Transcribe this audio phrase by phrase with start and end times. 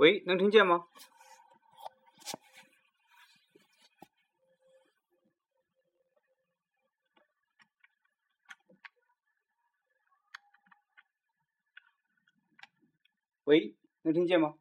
[0.00, 0.86] 喂，能听见吗？
[13.44, 14.54] 喂，能听见吗？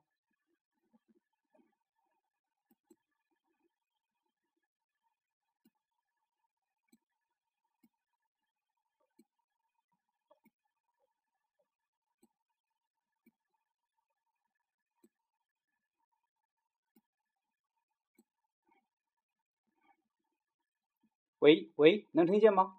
[21.39, 22.77] 喂喂，能听见吗？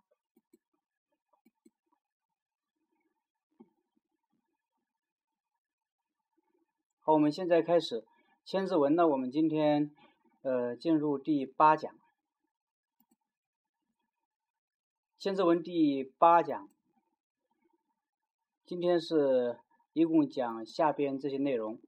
[7.01, 8.03] 好，我们现在开始
[8.45, 9.09] 《千字文》呢。
[9.09, 9.91] 我们今天
[10.43, 11.91] 呃进入第八讲，
[15.19, 16.69] 《千字文》第八讲，
[18.67, 19.59] 今天是
[19.95, 21.81] 一共讲下边这些内容：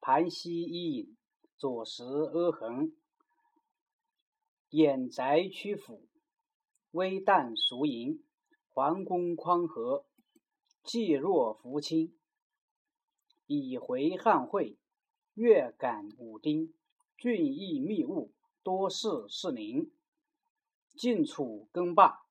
[0.00, 1.16] 盘膝一引，
[1.56, 2.92] 左实阿衡。
[4.72, 6.00] 掩宅曲阜，
[6.92, 8.22] 微旦熟盈，
[8.70, 10.06] 桓公匡和，
[10.82, 12.14] 济若扶倾。
[13.46, 14.78] 以回汉会，
[15.34, 16.72] 月感武丁，
[17.18, 19.90] 俊逸密物，多事事宁。
[20.96, 22.22] 晋楚更霸，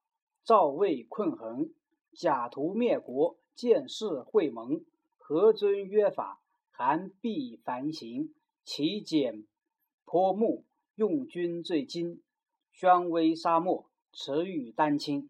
[0.44, 1.72] 赵魏困衡，
[2.12, 4.84] 假途灭国，见势会盟，
[5.16, 9.46] 何尊约法，韩必繁行，其简
[10.06, 12.24] 颇木，用军最精。
[12.82, 15.30] 宣威沙漠，持玉丹青。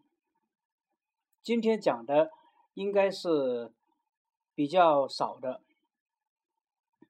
[1.42, 2.30] 今天讲的
[2.72, 3.70] 应该是
[4.54, 5.60] 比较少的，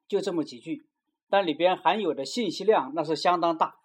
[0.08, 0.84] 就这么几句，
[1.28, 3.76] 但里边含有的信息量那是相当大。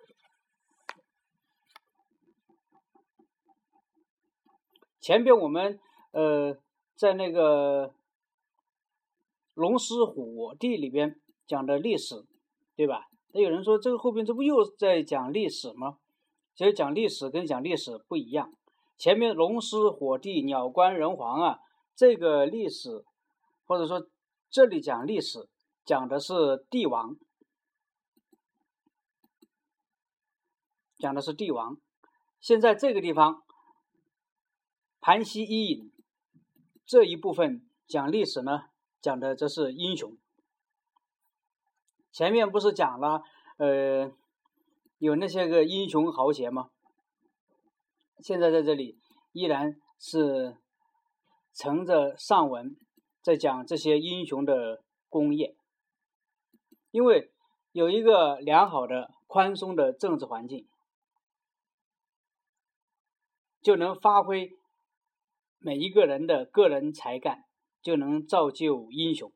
[4.99, 6.57] 前边我们呃
[6.95, 7.93] 在那个
[9.53, 12.25] 龙狮虎地里边讲的历史，
[12.75, 13.11] 对吧？
[13.33, 15.99] 那有人说这个后边这不又在讲历史吗？
[16.57, 18.51] 其实讲历史跟讲历史不一样，
[18.97, 21.59] 前面龙狮火帝鸟官人皇啊，
[21.95, 23.05] 这个历史
[23.67, 24.09] 或者说
[24.49, 25.47] 这里讲历史
[25.85, 27.15] 讲的是帝王，
[30.97, 31.77] 讲的是帝王。
[32.39, 33.43] 现在这个地方
[34.99, 35.91] 盘膝一饮
[36.87, 38.63] 这一部分讲历史呢，
[38.99, 40.17] 讲的这是英雄。
[42.11, 43.21] 前面不是讲了
[43.57, 44.11] 呃。
[44.99, 46.71] 有那些个英雄豪杰吗？
[48.19, 48.97] 现在在这里
[49.31, 50.57] 依然是
[51.53, 52.75] 乘着上文
[53.21, 55.55] 在讲这些英雄的功业，
[56.89, 57.31] 因为
[57.73, 60.67] 有一个良好的、宽松的政治环境，
[63.61, 64.57] 就能发挥
[65.59, 67.43] 每一个人的个人才干，
[67.83, 69.31] 就能造就英雄。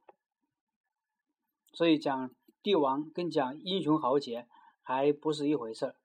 [1.72, 2.32] 所以讲
[2.64, 4.48] 帝王跟讲英雄豪杰。
[4.81, 5.96] 还不是一回事儿。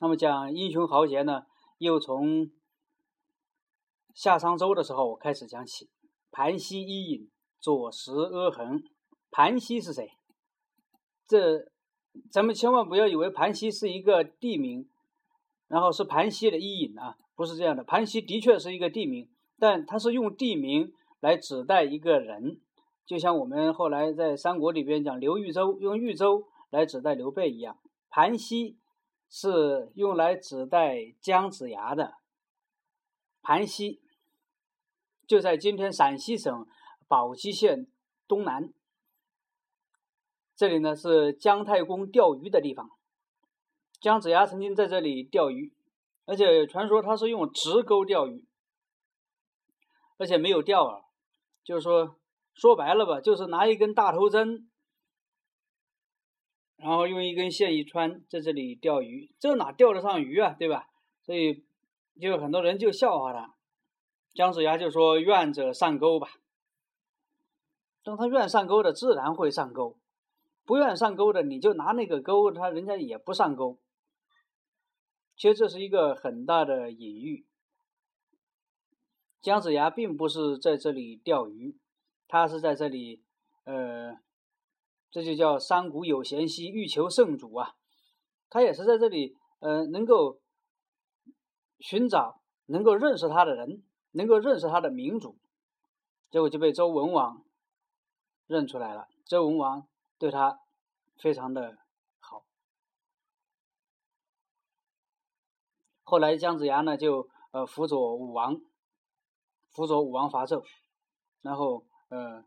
[0.00, 1.46] 那么讲英雄豪杰呢，
[1.78, 2.50] 又从
[4.14, 5.88] 夏商周的时候开始讲起。
[6.30, 8.82] 盘膝伊尹，左石阿衡。
[9.30, 10.10] 盘膝是谁？
[11.26, 11.70] 这
[12.30, 14.88] 咱们千万不要以为盘膝是一个地名，
[15.66, 17.82] 然后是盘膝的伊尹啊，不是这样的。
[17.82, 22.60] 盘膝的确是一个地名，但它是用地名来指代一个人，
[23.06, 26.46] 就像我们后来在三国里边讲刘豫州，用豫州。
[26.76, 27.78] 来指代刘备一样，
[28.10, 28.76] 盘溪
[29.30, 32.18] 是用来指代姜子牙的。
[33.40, 34.02] 盘溪
[35.26, 36.66] 就在今天陕西省
[37.08, 37.86] 宝鸡县
[38.28, 38.74] 东南，
[40.54, 42.90] 这里呢是姜太公钓鱼的地方。
[43.98, 45.72] 姜子牙曾经在这里钓鱼，
[46.26, 48.44] 而且传说他是用直钩钓鱼，
[50.18, 51.04] 而且没有钓饵，
[51.64, 52.18] 就是说
[52.52, 54.68] 说白了吧，就是拿一根大头针。
[56.76, 60.88] 然后用一根线一穿，在这里钓鱼，这哪钓得上鱼啊，对吧？
[61.22, 61.64] 所以
[62.20, 63.54] 就很多人就笑话他。
[64.34, 66.28] 姜子牙就说：“愿者上钩吧。”
[68.04, 69.96] 等他愿上钩的，自然会上钩；
[70.64, 73.78] 不愿上钩的，你就拿那个钩，他人家也不上钩。
[75.36, 77.46] 其实这是一个很大的隐喻。
[79.40, 81.78] 姜子牙并不是在这里钓鱼，
[82.28, 83.24] 他是在这里，
[83.64, 84.18] 呃。
[85.16, 87.74] 这就叫山谷有贤兮，欲求圣主啊！
[88.50, 90.42] 他也是在这里，呃，能够
[91.78, 95.38] 寻找、能够认识他的人，能够认识他的民主，
[96.28, 97.42] 结果就被周文王
[98.46, 99.08] 认出来了。
[99.24, 100.60] 周文王对他
[101.16, 101.78] 非常的
[102.20, 102.44] 好。
[106.02, 108.60] 后来姜子牙呢，就呃辅佐武王，
[109.70, 110.62] 辅佐武王伐纣，
[111.40, 112.44] 然后呃。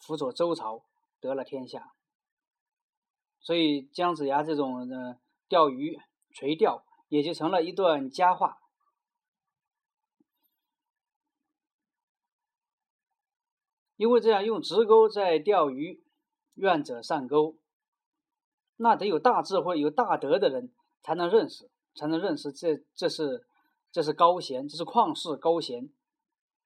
[0.00, 0.84] 辅佐周朝
[1.20, 1.92] 得了天下。
[3.40, 5.18] 所以姜子牙这种呃
[5.48, 5.98] 钓鱼
[6.30, 8.58] 垂钓也就成了一段佳话。
[13.96, 16.04] 因为这样用直钩在钓鱼，
[16.54, 17.56] 愿者上钩，
[18.76, 20.72] 那得有大智慧、有大德的人
[21.02, 23.44] 才能认识，才能认识这这是
[23.90, 25.90] 这是高贤，这是旷世高贤，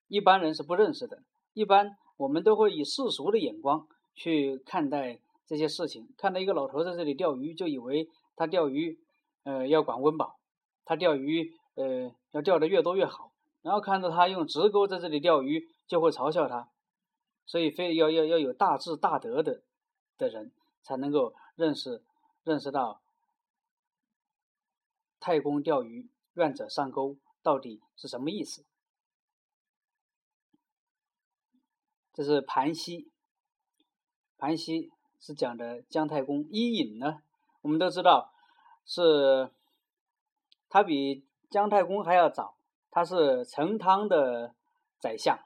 [0.08, 1.22] 一般人是不认识的。
[1.54, 8.98] 一般我们都会以世俗的眼光去看待这些事情，看到一个老头在这里钓鱼，就以为他钓鱼，
[9.44, 10.38] 呃，要管温饱，
[10.84, 13.32] 他钓鱼，呃，要钓的越多越好。
[13.62, 16.68] 然后看到他用直钩在这里钓鱼，就会嘲笑他。
[17.46, 19.62] 所以，非要要要有大智大德的
[20.18, 20.50] 的人，
[20.82, 22.02] 才能够认识
[22.42, 23.00] 认识到
[25.20, 28.64] 太公钓鱼，愿者上钩到底是什么意思。
[32.12, 33.11] 这是盘溪，
[34.42, 34.90] 盘溪
[35.20, 36.44] 是讲的姜太公。
[36.50, 37.22] 伊尹呢，
[37.60, 38.32] 我们都知道
[38.84, 39.52] 是，
[40.68, 42.56] 他比姜太公还要早，
[42.90, 44.52] 他是成汤的
[44.98, 45.38] 宰相。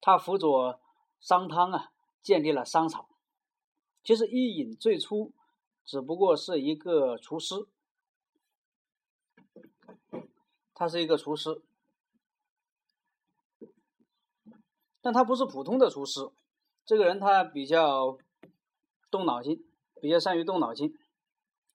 [0.00, 0.80] 他辅佐
[1.20, 3.08] 商汤啊，建立了商朝。
[4.02, 5.30] 其实伊尹最初
[5.84, 7.68] 只不过是一个厨师，
[10.74, 11.62] 他是一个厨师，
[15.00, 16.28] 但他不是普通的厨师。
[16.88, 18.16] 这个人他比较
[19.10, 19.62] 动脑筋，
[20.00, 20.90] 比较善于动脑筋。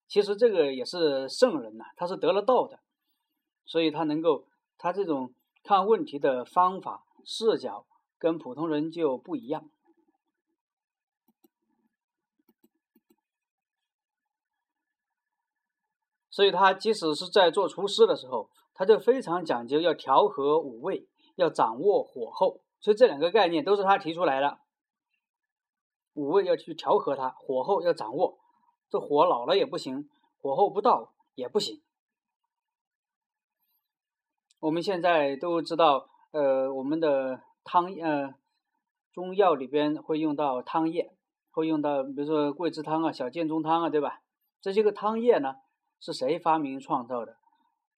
[0.07, 2.80] 其实这个也是圣人呐，他是得了道的，
[3.63, 4.48] 所以他能够
[4.80, 7.86] 他这种看问题的方法视角。
[8.18, 9.69] 跟普通人就不一样，
[16.30, 21.06] 所以他即使是在做厨师的时候，他就非常讲究要调和五味，
[21.36, 22.62] 要掌握火候。
[22.80, 24.62] 所以这两个概念都是他提出来的。
[26.13, 28.39] 五味要去调和它，火候要掌握，
[28.89, 30.10] 这火老了也不行，
[30.42, 31.81] 火候不到也不行。
[34.60, 37.42] 我们现在都知道，呃，我们的。
[37.65, 38.36] 汤呃，
[39.13, 41.15] 中药里边会用到汤液，
[41.50, 44.21] 会用到比如说桂枝汤啊、小建中汤啊，对吧？
[44.60, 45.56] 这些个汤液呢，
[45.98, 47.38] 是谁发明创造的？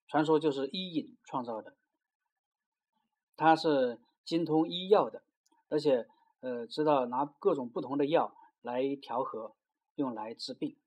[0.07, 1.73] 传说就是伊尹创造的。
[3.35, 5.23] 他是精通医药的，
[5.69, 6.07] 而且
[6.45, 8.31] 呃，知道拿各种不同的药
[8.61, 9.55] 来调和，
[9.95, 10.77] 用来治病。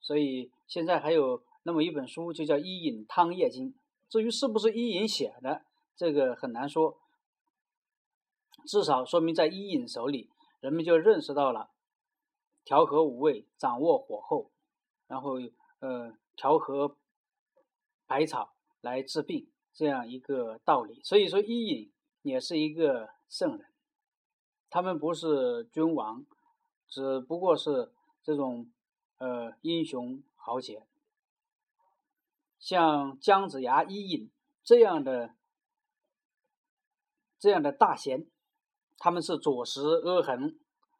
[0.00, 3.70] 所以现在还有那么一本书，就叫《伊尹汤液经》。
[4.08, 5.62] 至于是不是伊尹写的，
[5.94, 6.98] 这个很难说。
[8.66, 11.70] 至少说明，在伊尹手里，人们就认识到了
[12.64, 14.50] 调和五味、掌握火候，
[15.06, 15.34] 然后
[15.78, 16.96] 呃调和
[18.08, 21.00] 百草来治病这样一个道理。
[21.04, 21.92] 所以说，伊尹
[22.22, 23.68] 也是一个圣人。
[24.76, 26.22] 他们不是君王，
[26.86, 27.90] 只不过是
[28.22, 28.70] 这种
[29.16, 30.86] 呃英雄豪杰，
[32.58, 34.30] 像姜子牙、伊尹
[34.62, 35.30] 这样的
[37.38, 38.26] 这样的大贤。
[38.98, 40.58] 他们是左食阿衡，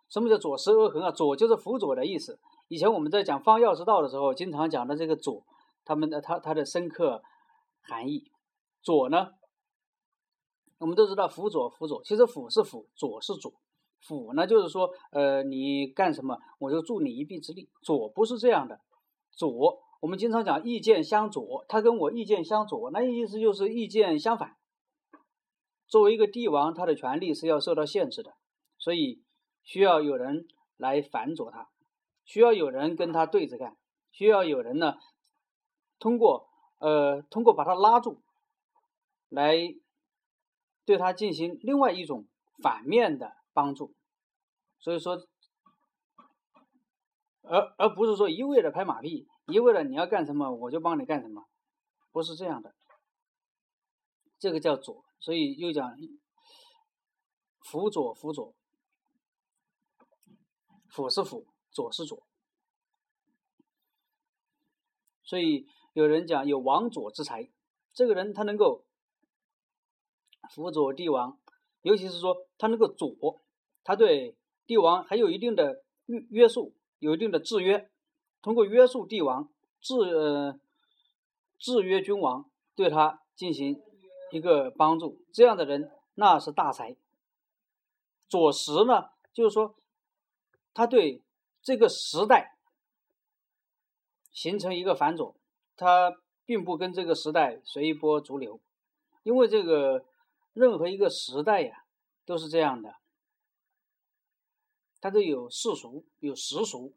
[0.08, 1.10] 什么叫左食阿衡啊？
[1.10, 2.38] 左就是辅佐的意思。
[2.68, 5.44] 以前我们在讲方药之道的时候，经常讲的这个左，
[5.84, 7.22] 他们的他他的深刻
[7.82, 8.32] 含义。
[8.80, 9.34] 左呢，
[10.78, 13.52] 我们都知道辅佐辅佐，其实辅是辅，佐是左。
[14.06, 17.68] 辅呢，就是说，呃，你干什么，我就助你一臂之力。
[17.82, 18.80] 左不是这样的，
[19.30, 24.56] 左我们经常讲意见相左，他跟我意见相左，那意思就是意见相反。
[25.88, 28.34] 作为一个帝王，他的权力是要受到限制的，
[28.78, 29.22] 所以
[29.64, 30.46] 需要有人
[30.76, 31.68] 来反佐他，
[32.24, 33.76] 需要有人跟他对着干，
[34.12, 34.96] 需要有人呢，
[35.98, 36.48] 通过
[36.78, 38.20] 呃通过把他拉住，
[39.28, 39.56] 来
[40.84, 42.26] 对他进行另外一种
[42.62, 43.95] 反面的帮助。
[44.78, 45.26] 所以说，
[47.42, 51.46] 而而不是说一味的拍马屁，一味的你要干什么我就帮你干什么，
[52.12, 52.74] 不是这样的。
[54.38, 55.04] 这个叫左。
[55.18, 55.96] 所以又讲
[57.60, 58.54] 辅佐辅佐，
[60.90, 62.22] 辅是辅，左是左。
[65.24, 67.50] 所以有人讲有王佐之才，
[67.94, 68.84] 这个人他能够
[70.50, 71.40] 辅佐帝王，
[71.80, 73.42] 尤其是说他能够左，
[73.82, 77.88] 他对帝王还有一定的约约束，有一定的制约，
[78.42, 79.48] 通过约束帝王，
[79.80, 80.58] 制呃
[81.58, 83.82] 制约君王，对他进行。
[84.32, 86.96] 一个帮助这样的人，那是大才。
[88.28, 89.76] 左石呢，就是说，
[90.74, 91.22] 他对
[91.62, 92.56] 这个时代
[94.32, 95.36] 形成一个反左，
[95.76, 96.12] 他
[96.44, 98.60] 并不跟这个时代随波逐流，
[99.22, 100.04] 因为这个
[100.52, 101.84] 任何一个时代呀，
[102.26, 102.96] 都是这样的，
[105.06, 106.92] 它都有世俗，有实俗。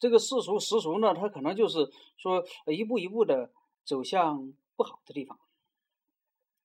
[0.00, 3.52] 这个世俗、实俗呢，它可能就是说一步一步的
[3.84, 5.38] 走向不好的地方。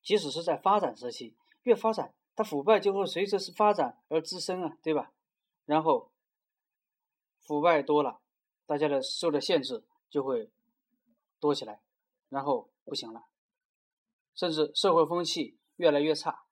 [0.01, 5.12] 即使是在发展时期，越发展，它腐败就会随着是发展而滋生啊，对吧？
[5.65, 6.10] 然后
[7.41, 8.19] 腐败多了，
[8.65, 10.50] 大家的受的限制就会
[11.39, 11.79] 多起来，
[12.29, 13.25] 然后不行了，
[14.34, 16.45] 甚至社会风气越来越差。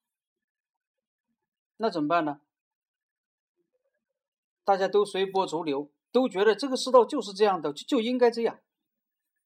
[1.77, 2.41] 那怎么办呢？
[4.63, 5.89] 大家都随波逐流。
[6.11, 8.59] 都觉得这个世道就是这样的，就就应该这样，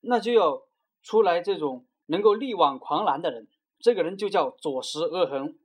[0.02, 0.64] 那就要
[1.02, 3.48] 出来这种能够力挽狂澜的人。
[3.80, 5.58] 这个人就叫左石阿衡，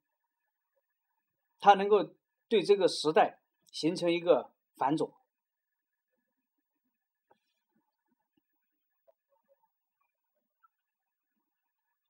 [1.58, 2.10] 他能够
[2.46, 3.40] 对这个时代
[3.72, 5.12] 形成一个反左。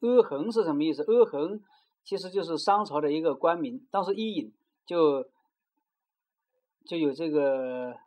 [0.00, 1.02] 阿衡是什么意思？
[1.04, 1.62] 阿衡
[2.04, 4.52] 其实就是商朝的一个官名，当时伊尹
[4.84, 5.30] 就
[6.85, 7.99] 就有这个。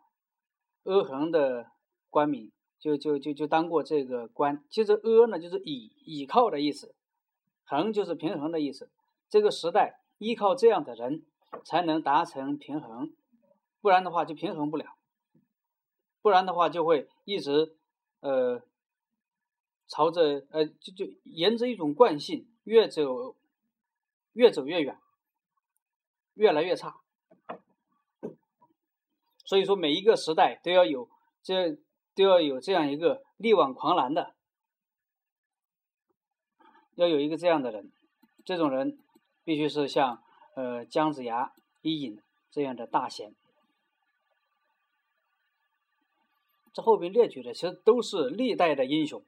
[0.88, 1.72] 阿衡的
[2.10, 4.62] 官名就就就就当过这个官。
[4.70, 6.94] 其实阿呢就是倚倚靠的意思，
[7.64, 8.88] 衡就是平衡的意思。
[9.28, 11.26] 这个时代依靠这样的人
[11.64, 13.12] 才能达成平衡，
[13.80, 14.94] 不然的话就平衡不了。
[16.22, 17.76] 不然的话就会一直
[18.20, 18.62] 呃
[19.88, 23.34] 朝着呃就就沿着一种惯性越走
[24.34, 24.96] 越走越远，
[26.34, 27.00] 越来越差。
[29.46, 31.08] 所以说，每一个时代都要有
[31.42, 31.78] 这
[32.16, 34.34] 都要有这样一个力挽狂澜的，
[36.96, 37.92] 要有一个这样的人。
[38.44, 38.98] 这种人
[39.44, 40.22] 必须是像
[40.54, 43.34] 呃姜子牙、伊尹这样的大贤。
[46.72, 49.24] 这后边列举的其实都是历代的英雄。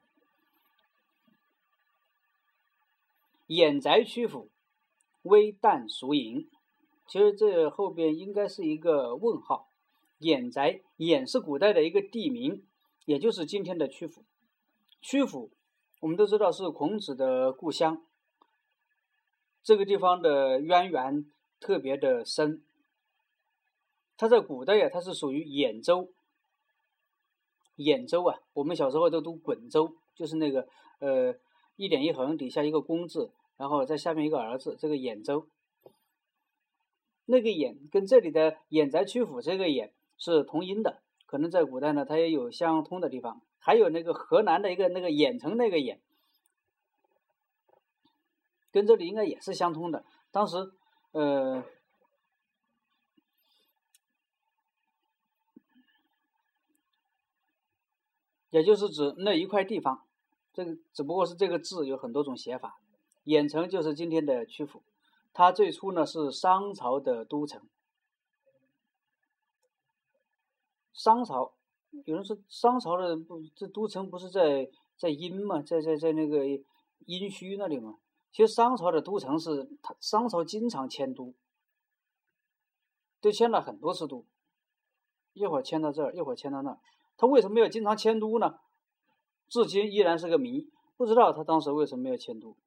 [3.47, 4.49] 偃宅曲阜，
[5.23, 6.49] 微淡孰盈？
[7.07, 9.68] 其实这后边应该是一个问号。
[10.19, 12.65] 偃宅，偃是古代的一个地名，
[13.05, 14.23] 也就是今天的曲阜。
[15.01, 15.49] 曲阜，
[16.01, 18.03] 我们都知道是孔子的故乡。
[19.63, 21.25] 这个地方的渊源
[21.59, 22.61] 特别的深。
[24.17, 26.11] 它在古代呀，它是属于兖州。
[27.77, 30.67] 兖州啊，我们小时候都读滚州，就是那个
[30.99, 31.33] 呃
[31.77, 35.47] 一点一横底下一个公字，然后在下面一个儿字，这个兖州。
[37.25, 39.91] 那个兖跟这里的兖宅曲阜这个兖。
[40.19, 43.41] 是同音的，可能在古代呢，它也有相通的地方。
[43.57, 45.97] 还有那个河南的一个那个兖城那个兖，
[48.71, 50.05] 跟这里应该也是相通的。
[50.31, 50.71] 当时，
[51.11, 51.63] 呃，
[58.49, 60.03] 也就是指那一块地方。
[60.53, 62.79] 这个只不过是这个字有很多种写法。
[63.25, 64.81] 兖城就是今天的曲阜，
[65.33, 67.61] 它最初呢是商朝的都城。
[70.99, 71.53] 商朝，
[72.03, 77.97] 有人说商朝的不，这都城不是在在殷嘛，在在在那个殷墟那里嘛。
[78.33, 81.33] 其实商朝的都城是，他商朝经常迁都，
[83.21, 84.25] 都迁了很多次都，
[85.31, 86.79] 一会儿迁到这儿，一会儿迁到那儿。
[87.15, 88.59] 他为什么要经常迁都呢？
[89.47, 92.57] 至今依然是个谜，不知道他当时为什么要迁都。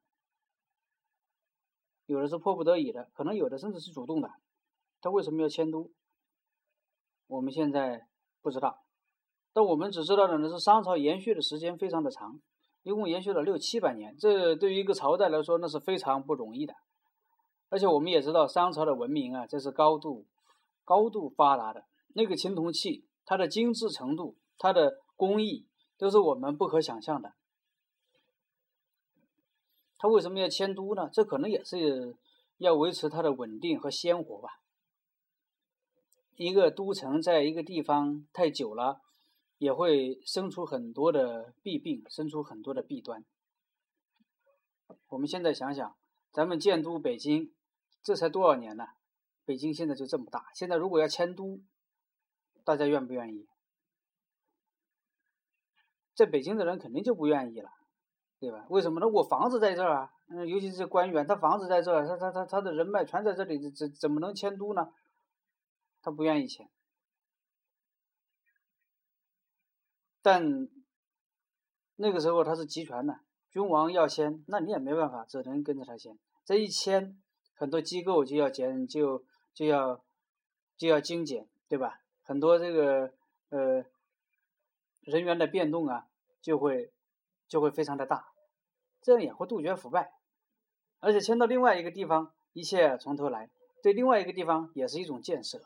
[2.07, 4.31] 有的是迫不得已的，可能有的甚至是主动的。
[5.03, 5.91] 他为什么要迁都？
[7.27, 8.09] 我们现在。
[8.43, 8.83] 不知道，
[9.53, 12.41] 但我们只知道的呢是商朝延续的时间非常的长，
[12.83, 14.17] 一共延续了六七百年。
[14.19, 16.75] 这对于一个朝代来说，那是非常不容易的。
[17.71, 20.27] 而且我们也知道，商朝的文明啊，这是高度、
[20.85, 21.85] 高度发达的。
[22.15, 27.33] 那个青铜器，它的精致程度、它的工艺，都是我们不可想象的。
[29.97, 31.09] 他为什么要迁都呢？
[31.13, 32.17] 这可能也是
[32.59, 34.51] 要维持它的稳定和鲜活吧。
[36.43, 39.01] 一个都城在一个地方太久了，
[39.59, 43.25] 也会生出很多的弊病，生出很多的弊端。
[45.07, 45.97] 我们现在想想，
[46.33, 47.55] 咱们建都北京，
[48.03, 48.87] 这才多少年呢？
[49.45, 51.61] 北京现在就这么大，现在如果要迁都，
[52.65, 53.47] 大家愿不愿意？
[56.15, 57.71] 在北京的人肯定就不愿意了，
[58.41, 58.67] 对吧？
[58.69, 59.07] 为什么呢？
[59.07, 64.93] 我房子在这儿啊，嗯，尤其是官员，他房子在这儿，他他他他的人脉全在这里，怎怎么能迁都呢？
[66.03, 66.69] 他不愿意签，
[70.21, 70.69] 但
[71.95, 76.19] 那个时候他是集权的，君王要签，那你也没办法，只能跟着他签。
[76.45, 77.23] 这一签，
[77.55, 80.05] 很多机构就要减，就就要
[80.77, 82.01] 就要精简，对吧？
[82.23, 83.13] 很多这个
[83.51, 83.85] 呃
[85.03, 86.09] 人员的变动啊，
[86.41, 86.93] 就会
[87.47, 88.33] 就会非常的大，
[89.01, 90.13] 这样也会杜绝腐败，
[90.99, 93.51] 而且迁到另外一个地方，一切从头来，
[93.83, 95.61] 对另外一个地方也是一种建设。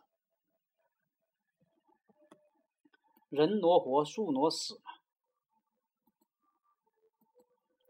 [3.29, 4.93] 人挪活，树挪死嘛。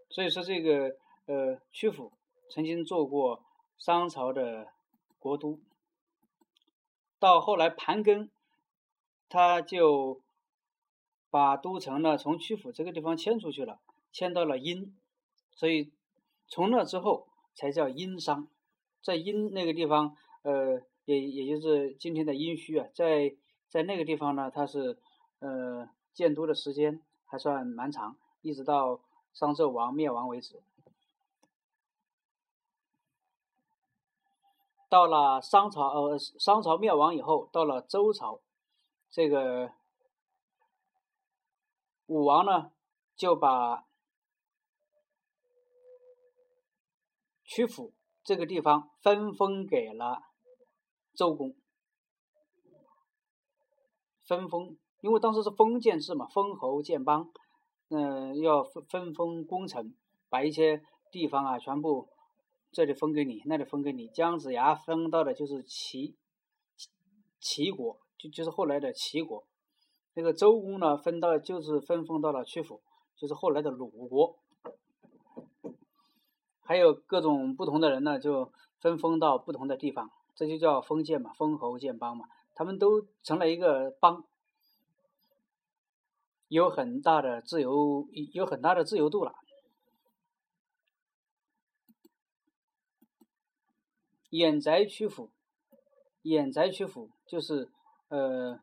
[0.09, 2.13] 所以说，这个呃，曲阜
[2.49, 3.45] 曾经做过
[3.77, 4.69] 商朝的
[5.19, 5.61] 国都，
[7.19, 8.31] 到后来盘庚，
[9.29, 10.23] 他就
[11.29, 13.79] 把都城呢从曲阜这个地方迁出去了，
[14.11, 14.97] 迁到了殷，
[15.51, 15.93] 所以
[16.49, 18.49] 从那之后才叫殷商，
[19.03, 23.37] 在殷那个地方，呃，也也就是今天的殷墟啊，在
[23.69, 24.99] 在那个地方呢，它是
[25.41, 29.01] 呃建都的时间还算蛮长，一直到。
[29.37, 30.63] 商纣王灭亡为止，
[34.89, 38.41] 到了商朝，呃，商朝灭亡以后，到了周朝，
[39.11, 39.75] 这个
[42.07, 42.73] 武王呢，
[43.15, 43.87] 就把
[47.45, 47.93] 曲阜
[48.25, 50.23] 这个地方分封给了
[51.13, 51.55] 周公，
[54.25, 57.31] 分封，因为当时是封建制嘛，封侯建邦。
[57.91, 59.95] 嗯，要分分封功臣，
[60.29, 60.83] 把一些
[61.13, 62.09] 地方啊，全部
[62.73, 64.09] 这里分给你，那里分给你。
[64.09, 66.17] 姜子牙分到的就是齐
[67.39, 69.45] 齐国，就就是后来的齐国。
[70.15, 72.81] 那个周公呢，分到就是分封到了曲阜，
[73.15, 74.37] 就是后来的鲁国。
[76.59, 84.25] 还有各种不同的人呢，就分封到不同的地方，这就叫封建嘛，封侯建邦嘛，他们都成了一个邦。
[86.49, 89.35] 有很大的自由，有很大的自由度了。
[94.31, 95.31] 偃宅曲阜，
[96.23, 97.71] 偃宅曲阜就是
[98.09, 98.61] 呃，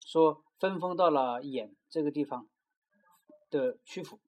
[0.00, 2.48] 说分封到了偃这个地方
[3.50, 4.18] 的曲阜。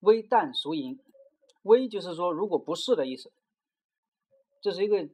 [0.00, 0.98] 微旦孰盈？
[1.62, 3.32] 微就是说如果不是的意思，
[4.60, 5.08] 这是一个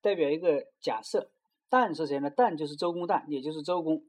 [0.00, 1.30] 代表一个假设。
[1.68, 2.30] 旦是谁呢？
[2.30, 4.04] 旦就是周公旦，也就是周公。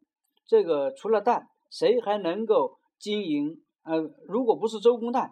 [0.46, 3.64] 这个除了旦，谁还能够经营？
[3.84, 5.32] 呃，如果不是周公旦，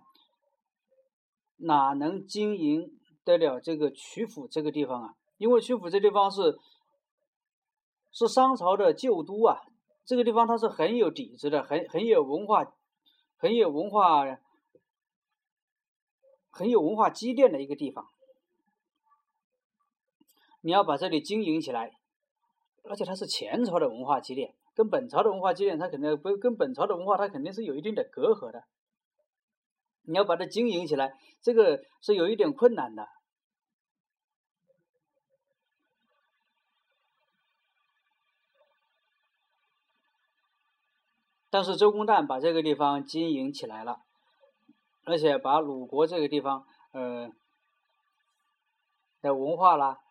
[1.57, 5.13] 哪能经营得了这个曲阜这个地方啊？
[5.37, 6.57] 因为曲阜这地方是
[8.11, 9.61] 是商朝的旧都啊，
[10.05, 12.73] 这个地方它是很有底子的，很很有文化，
[13.37, 14.23] 很有文化，
[16.49, 18.09] 很有文化积淀的一个地方。
[20.61, 21.99] 你要把这里经营起来。
[22.87, 28.63] 而且它是前朝的文化积淀，跟本朝的文化积淀，它肯定不跟本朝的文化，它肯定是有一定的隔阂的。
[30.03, 33.09] 你要把它经营起来，这个是有一点困难的。
[41.49, 44.01] 但是周公旦把这个地方经营起来了，
[45.05, 47.31] 而且把鲁国这个地方，呃，
[49.21, 50.04] 的文化啦。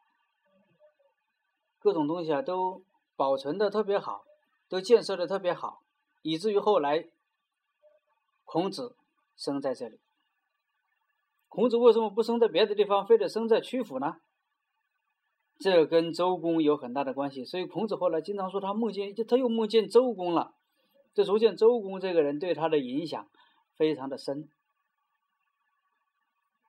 [1.84, 2.82] 各种东西啊，都
[3.14, 4.24] 保存的特别好，
[4.70, 5.82] 都建设的特别好，
[6.22, 7.10] 以至于后来
[8.42, 8.96] 孔子
[9.36, 10.00] 生在这里。
[11.46, 14.16] 孔子为什么不生在别的地方，非得生在曲阜呢？
[15.58, 17.44] 这跟周公有很大的关系。
[17.44, 20.54] 所以孔子后来经常说他梦见，他又梦见周公了。
[21.12, 23.28] 这足见周公这个人对他的影响
[23.76, 24.48] 非常的深。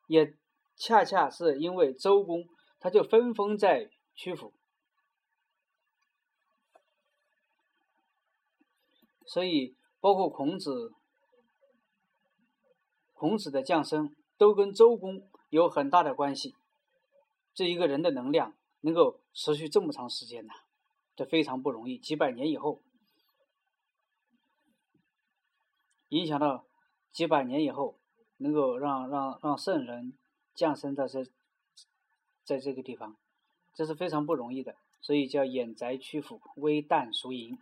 [0.08, 0.34] 也
[0.76, 2.50] 恰恰是因为周公，
[2.82, 4.52] 他就分封在曲阜。
[9.28, 10.94] 所以，包括孔子，
[13.14, 16.56] 孔子的降生都跟周公有很大的关系。
[17.54, 20.54] 这一个人的能量能够持续这么长时间呢，
[21.16, 21.98] 这非常不容易。
[21.98, 22.82] 几百年以后，
[26.10, 26.66] 影响到
[27.12, 27.98] 几百年以后，
[28.38, 30.18] 能够让让让圣人
[30.54, 31.26] 降生在这，
[32.44, 33.18] 在这个地方，
[33.74, 34.76] 这是非常不容易的。
[35.02, 37.58] 所以叫掩宅屈阜，微旦孰盈。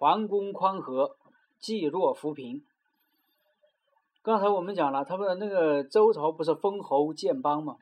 [0.00, 1.14] 桓公宽和，
[1.58, 2.64] 济弱扶贫。
[4.22, 7.76] 刚才我们讲了，他们那个周朝不是封侯建邦嘛，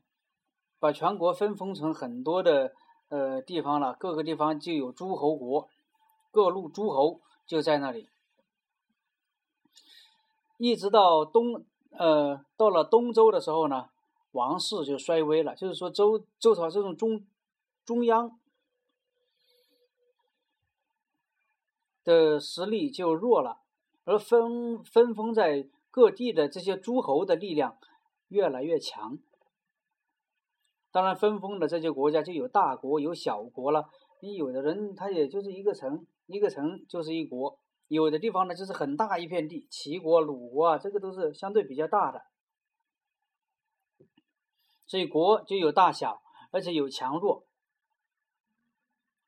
[0.80, 2.72] 把全国分封成很多的
[3.08, 5.68] 呃地方了，各个地方就有诸侯国，
[6.32, 8.08] 各路诸侯就在那里。
[10.56, 13.90] 一直到东呃到了东周的时候呢，
[14.32, 17.24] 王室就衰微了，就是说周周朝这种中
[17.84, 18.36] 中央。
[22.08, 23.60] 的实力就弱了，
[24.04, 27.76] 而分分封在各地的这些诸侯的力量
[28.28, 29.18] 越来越强。
[30.90, 33.90] 当然，分封的这些国家就有大国有小国了。
[34.20, 42.22] 你有的人他也就是一个城，一个城就是一国；有的地方呢就是很大一片地，齐国、鲁国啊，这个都是相对比较大的。
[44.86, 47.44] 所以国就有大小，而且有强弱。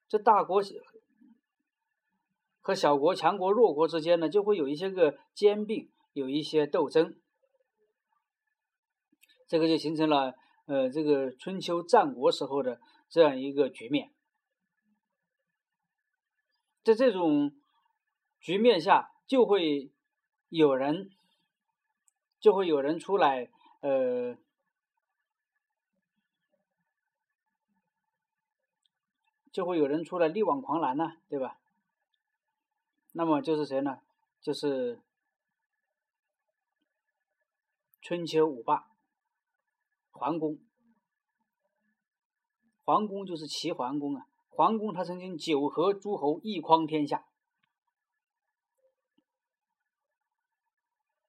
[0.08, 0.62] 这大国
[2.70, 7.18] 和小国、强国、弱国之间呢，就会有一些个兼并，有一些斗争。
[9.48, 14.12] 这个就形成了呃，这个春秋战国时候的这样一个局面。
[16.84, 17.52] 在这种
[18.38, 19.90] 局面下，就会
[20.48, 21.10] 有人，
[22.38, 24.38] 就会有人出来，呃，
[29.50, 31.56] 就会有人出来力挽狂澜呢，对吧？
[33.12, 34.00] 那么就是谁呢？
[34.40, 35.00] 就是
[38.00, 38.88] 春秋五霸，
[40.10, 40.58] 桓公。
[42.84, 44.26] 桓公就是齐桓公啊。
[44.48, 47.26] 桓公他曾经九合诸侯，一匡天下，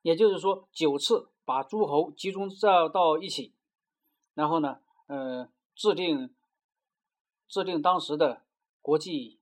[0.02, 3.54] 也就是说九次把诸侯集中到到一起，
[4.34, 6.34] 然后呢，呃，制定
[7.48, 8.44] 制定当时的
[8.82, 9.41] 国际，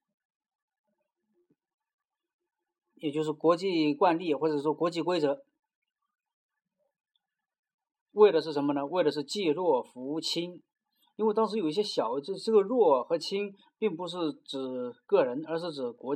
[3.00, 5.44] 也就是国际惯例或者说国际规则，
[8.12, 8.86] 为的是什么呢？
[8.86, 10.62] 为的是济弱扶倾。
[11.16, 16.16] 因为当时有一些小，这这个弱和轻，并不是指个人，而是指国，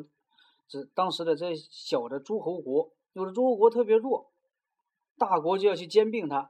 [0.66, 2.90] 指当时的这小的诸侯国。
[3.12, 4.32] 有的诸侯国特别弱，
[5.18, 6.50] 大国就要去兼并它。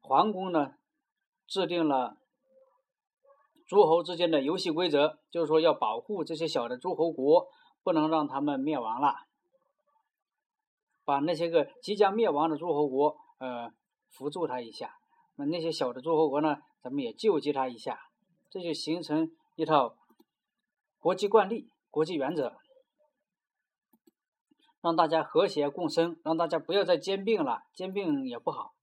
[0.00, 0.72] 桓公呢，
[1.46, 2.16] 制定了
[3.66, 7.48] 诸侯之间的游戏规则，就是说要保护这些小的诸侯国，
[7.88, 9.14] 不能让他们灭亡了，
[11.06, 13.72] 把那些个即将灭亡的诸侯国，呃，
[14.10, 14.98] 扶助他一下。
[15.36, 16.58] 那那些小的诸侯国呢？
[16.82, 17.98] 咱们也救济他一下，
[18.50, 19.96] 这就形成一套
[20.98, 22.58] 国际惯例、国际原则，
[24.82, 28.74] 让大家和谐共生，让大家不要再兼并了，兼并也不好。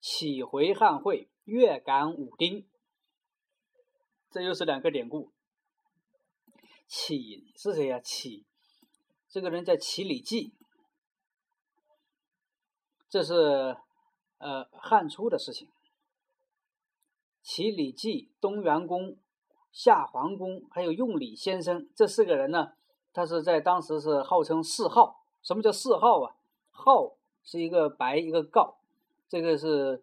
[0.00, 2.66] 启回汉会，月感武丁，
[4.30, 5.35] 这又是两个典故。
[6.86, 7.98] 启是谁呀？
[8.00, 8.44] 启
[9.28, 10.52] 这个人叫启礼记。
[13.08, 13.76] 这是
[14.38, 15.68] 呃汉初的事情。
[17.42, 19.16] 齐礼记、东元公、
[19.70, 22.72] 夏桓公，还有用礼先生这四个人呢，
[23.12, 25.24] 他是在当时是号称四号。
[25.42, 26.34] 什么叫四号啊？
[26.70, 28.78] 号是一个白一个告，
[29.28, 30.02] 这个是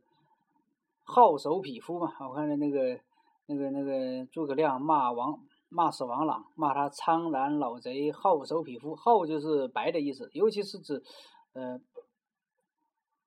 [1.03, 2.15] 号手匹夫嘛。
[2.29, 2.99] 我看那个
[3.47, 5.37] 那个那个诸葛亮骂王
[5.73, 8.95] 骂死王朗，骂他苍然老贼，好手匹夫。
[8.95, 11.03] 好就是白的意思，尤其是指
[11.53, 11.81] 呃。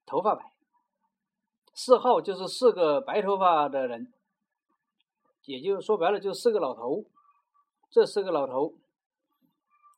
[0.09, 0.53] 头发白，
[1.75, 4.13] 四号就是四个白头发的人，
[5.47, 7.07] 也就是说白了，就四个老头。
[7.91, 8.75] 这四个老头，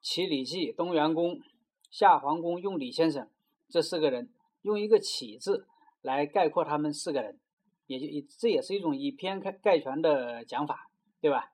[0.00, 1.42] 齐礼记、东元公、
[1.90, 3.28] 夏桓公、用礼先生，
[3.68, 4.32] 这四个人
[4.62, 5.66] 用一个“启”字
[6.00, 7.38] 来概括他们四个人，
[7.86, 10.88] 也就这也是一种以偏概全的讲法，
[11.20, 11.52] 对吧？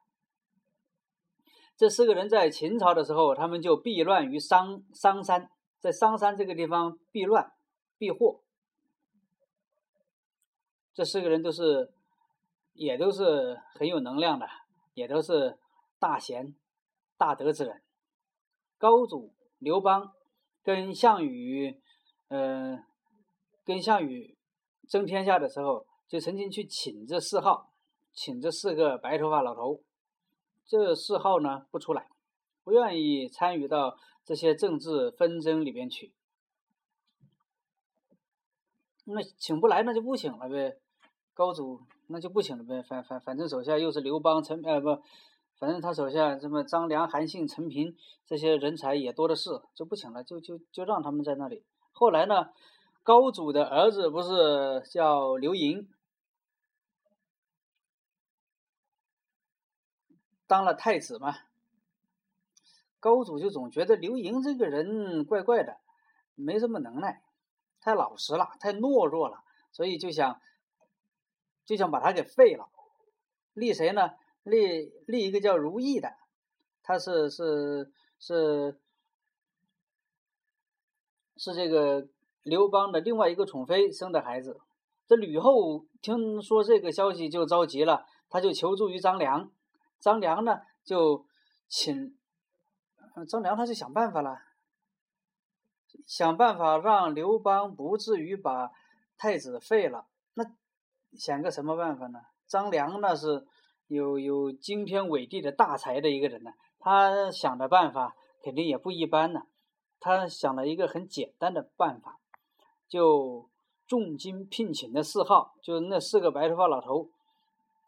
[1.76, 7.52] 这四个人在秦朝的时候，他们就避乱于商商山，在商山这个地方避乱
[7.98, 8.40] 避祸。
[10.92, 11.92] 这四个人都是，
[12.74, 14.46] 也都是很有能量的，
[14.94, 15.58] 也都是
[15.98, 16.54] 大贤
[17.18, 17.82] 大德之人。
[18.78, 20.12] 高祖刘邦
[20.62, 21.80] 跟项羽，
[22.28, 22.84] 嗯，
[23.64, 24.38] 跟项羽
[24.88, 27.72] 争天下的时候，就曾经去请这四号，
[28.12, 29.82] 请这四个白头发老头。
[30.66, 32.08] 这谥号呢不出来，
[32.62, 36.12] 不愿意参与到这些政治纷争里边去。
[39.04, 40.78] 那请不来，那就不请了呗。
[41.34, 45.02] 高祖那就不请了呗，反反反正手下又是刘邦、陈呃不，
[45.58, 51.64] 反正他手下什么张良、韩信、陈平这些人才也多的是，就不请了，就就就让他们在那里。
[51.92, 52.50] 后来呢，
[53.02, 55.88] 高祖的儿子不是叫刘盈，
[60.54, 61.34] 当了太子嘛。
[63.00, 65.78] 高祖就总觉得刘盈这个人怪怪的，
[66.36, 67.24] 没什么能耐，
[67.80, 70.40] 太老实了，太懦弱了，所以就想。
[71.66, 72.68] 就想把他给废了，
[73.54, 74.10] 立谁呢？
[74.42, 76.14] 立立一个叫如意的，
[76.82, 78.78] 他是是是
[81.38, 82.06] 是这个
[82.42, 84.60] 刘邦的另外一个宠妃生的孩子。
[85.06, 89.50] 这吕后听说这个消息就着急了，他就求助于张良。
[90.04, 91.24] 张良呢就
[91.66, 92.14] 请
[93.26, 94.38] 张良，他就想办法了，
[96.06, 98.70] 想办法让刘邦不至于把
[99.16, 100.04] 太子废了。
[100.34, 100.44] 那
[101.16, 102.20] 想个什么办法呢？
[102.46, 103.46] 张良那是
[103.86, 109.44] 有有惊天伟地的大才的一个人呢，他想的办法肯定也不一般呢。
[110.00, 112.20] 他想了一个很简单的办法，
[112.86, 113.48] 就
[113.86, 117.08] 重金聘请的四号，就是那四个白头发老头，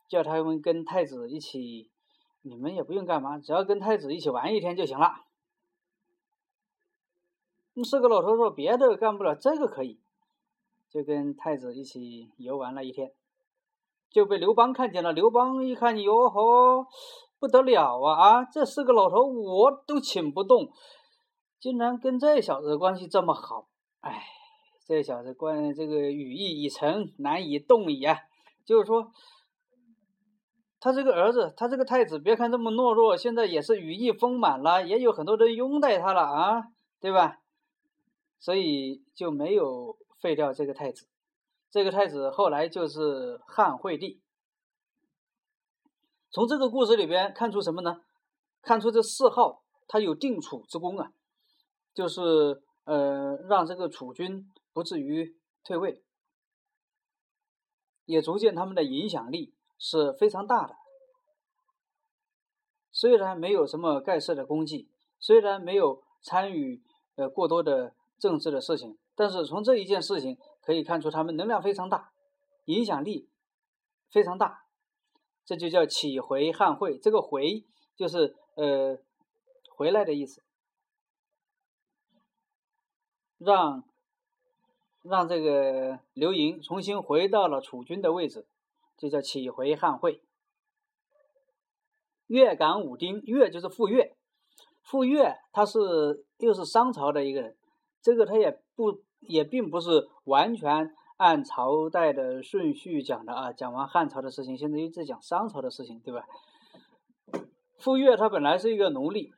[0.09, 1.91] 叫他们跟太子一起，
[2.49, 5.25] 你们也不用干嘛，只要跟太子一起玩一天就行了。
[7.85, 9.99] 四个老头说：“别的干不了，这个可以。”
[10.89, 13.13] 就跟太子一起游玩了一天，
[14.09, 15.13] 就被刘邦看见了。
[15.13, 16.87] 刘邦一看，哟呵，
[17.41, 18.15] 不得了啊！
[18.15, 20.71] 啊，这四个老头我都请不动，
[21.59, 23.67] 竟然跟这小子关系这么好，
[24.01, 24.23] 哎，
[24.87, 28.21] 这小子关这个羽翼已成，难以动矣啊！
[28.65, 29.13] 就是说，
[30.81, 36.65] 他这个儿子，他这个太子，别看这么懦弱，现在也是羽翼丰满了，也有很多人拥戴他了啊，
[37.01, 37.41] 对吧？
[38.39, 39.99] 所以就没有。
[40.19, 41.07] 废掉这个太子，
[41.71, 44.23] 这个太子后来就是汉惠帝。
[46.31, 48.01] 从这个故事里边看出什么呢？
[48.63, 51.13] 看出这四号他有定楚之功啊，
[51.93, 56.03] 就是呃让这个楚军不至于退位，
[58.07, 60.77] 也足见他们的影响力是非常大的。
[62.93, 66.83] 虽然没有什么盖世的功绩，虽然没有参与
[67.17, 68.99] 呃过多的政治的事情。
[69.19, 72.13] 但是从这一件事情可以看出，他们能量非常大，
[72.67, 73.31] 影响力
[74.11, 74.67] 非常大，
[75.43, 76.99] 这就叫启回汉会。
[76.99, 77.65] 这个“回”
[77.97, 78.99] 就是呃
[79.71, 80.43] 回来的意思，
[83.39, 83.85] 让
[85.01, 88.47] 让这个刘盈重新回到了楚军的位置，
[88.97, 90.23] 就叫启回汉会。
[92.27, 94.17] 越感武丁，越就是傅越，
[94.83, 97.57] 傅越他是又是商朝的一个人，
[98.01, 99.03] 这个他也不。
[99.21, 106.27] 也并不是完全按朝代的顺序讲的啊，讲完汉朝的事情，现在又在讲商朝的事情，对吧？
[107.79, 109.33] 傅越他本来是一个奴隶，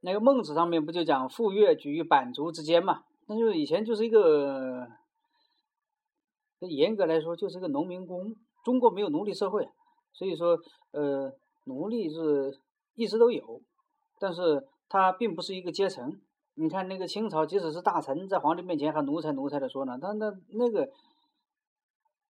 [0.00, 3.04] 那个孟子上面不就讲傅越举于板竹之间嘛？
[3.26, 4.88] 那就以前就是一个，
[6.58, 8.36] 严格来说就是个农民工。
[8.64, 9.68] 中国没有奴隶社会，
[10.12, 10.58] 所以说
[10.90, 11.32] 呃，
[11.64, 12.58] 奴隶是
[12.94, 13.60] 一直都有，
[14.18, 16.18] 但是它并不是一个阶层。
[16.54, 20.88] 你看那个清朝，即使是大臣，在皇帝面前还奴才奴才的说呢，他那那个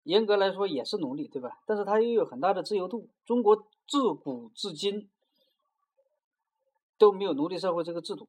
[0.03, 1.59] 严格来说也是奴隶，对吧？
[1.65, 3.07] 但是他又有很大的自由度。
[3.23, 3.55] 中国
[3.87, 5.07] 自古至今
[6.97, 8.27] 都没有奴隶社会这个制度，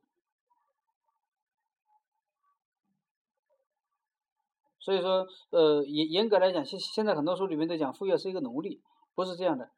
[4.86, 8.80] 所以说，呃，严严格来讲，现现在很多书里面都讲傅说是一个奴隶，
[9.16, 9.68] 不是这样的。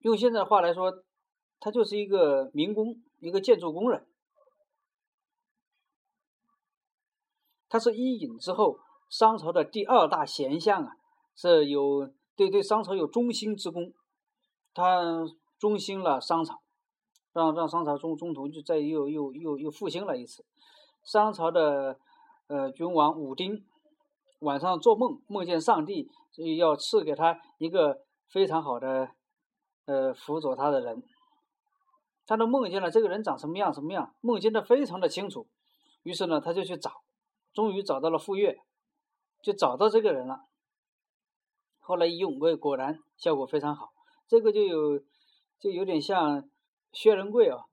[0.00, 1.04] 用现在话来说。
[1.62, 4.08] 他就是一个民工，一个建筑工人。
[7.68, 8.78] 他是伊尹之后
[9.10, 10.96] 商朝的第二大贤相啊，
[11.36, 13.92] 是有对对商朝有忠心之功。
[14.72, 15.22] 他
[15.58, 16.62] 忠心了商朝，
[17.34, 20.46] 让让商朝中中途就再又又又又复兴了一次。
[21.02, 21.98] 商朝的
[22.46, 23.64] 呃君王武丁
[24.40, 29.10] 晚上做梦，梦见上帝所以要赐给他一个非常好的
[29.86, 31.02] 呃辅佐他的人。
[32.26, 35.48] 他都梦见了这个人长什么样什么样，梦见的非常的清楚。
[36.04, 37.02] 于是呢，他就去找，
[37.52, 38.56] 终于找到了傅说，
[39.42, 40.44] 就找到这个人了。
[41.80, 43.92] 后来一用，果果然效果非常好。
[44.28, 45.00] 这个就有
[45.58, 46.48] 就有点像
[46.92, 47.64] 薛仁贵啊，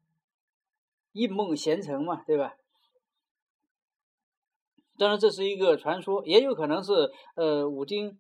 [1.12, 2.56] 应梦贤成嘛，对吧？
[4.98, 8.18] 当然这是一个传说，也有可能是呃武丁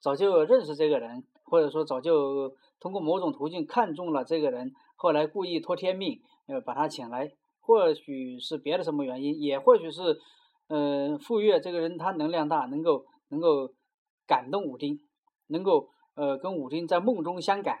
[0.00, 4.72] 早就认识这个人，或者说早就通过某种途径看中了这个人。
[4.96, 7.30] 后来故意托天命，呃，把他请来，
[7.60, 10.18] 或许是别的什么原因，也或许是，
[10.68, 13.74] 呃，傅说这个人他能量大，能够能够
[14.26, 14.98] 感动武丁，
[15.48, 17.78] 能够呃跟武丁在梦中相感，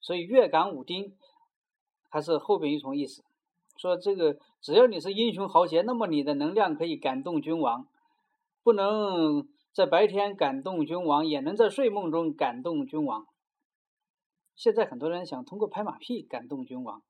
[0.00, 1.16] 所以越感武丁，
[2.10, 3.22] 还是后边一重意思，
[3.76, 7.88] 说这个只要你是英雄豪杰，那么你的能量可以感动君王，
[8.62, 13.26] 不能在白天感动君王，也能在睡梦中感动君王。
[14.54, 17.02] 现在很多人想通过拍马屁感动君王，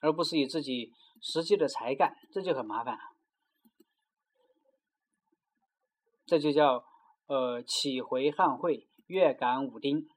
[0.00, 2.98] 而不是以自己实际的才干，这就很麻烦。
[6.24, 6.84] 这就叫
[7.26, 10.08] 呃起回汉会，越感武丁，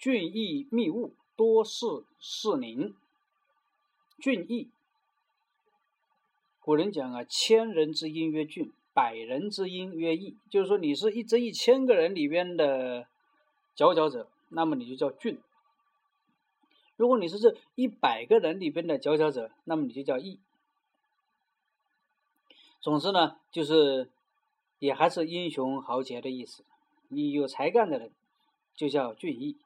[0.00, 2.94] 俊逸密物，多事事宁，
[4.18, 4.70] 俊逸。
[6.58, 10.38] 古人讲啊，千人之音曰俊，百人之音曰逸。
[10.48, 13.08] 就是说，你是一这一千个人里边的
[13.74, 15.36] 佼佼者，那么你就叫俊；
[16.96, 20.40] 如果你是这一百个人里边的佼佼者，那么你就叫异。
[22.80, 24.10] 总之呢，就是
[24.78, 26.64] 也还是英雄豪杰的意思。
[27.08, 28.10] 你有才干的人，
[28.74, 29.58] 就叫俊逸。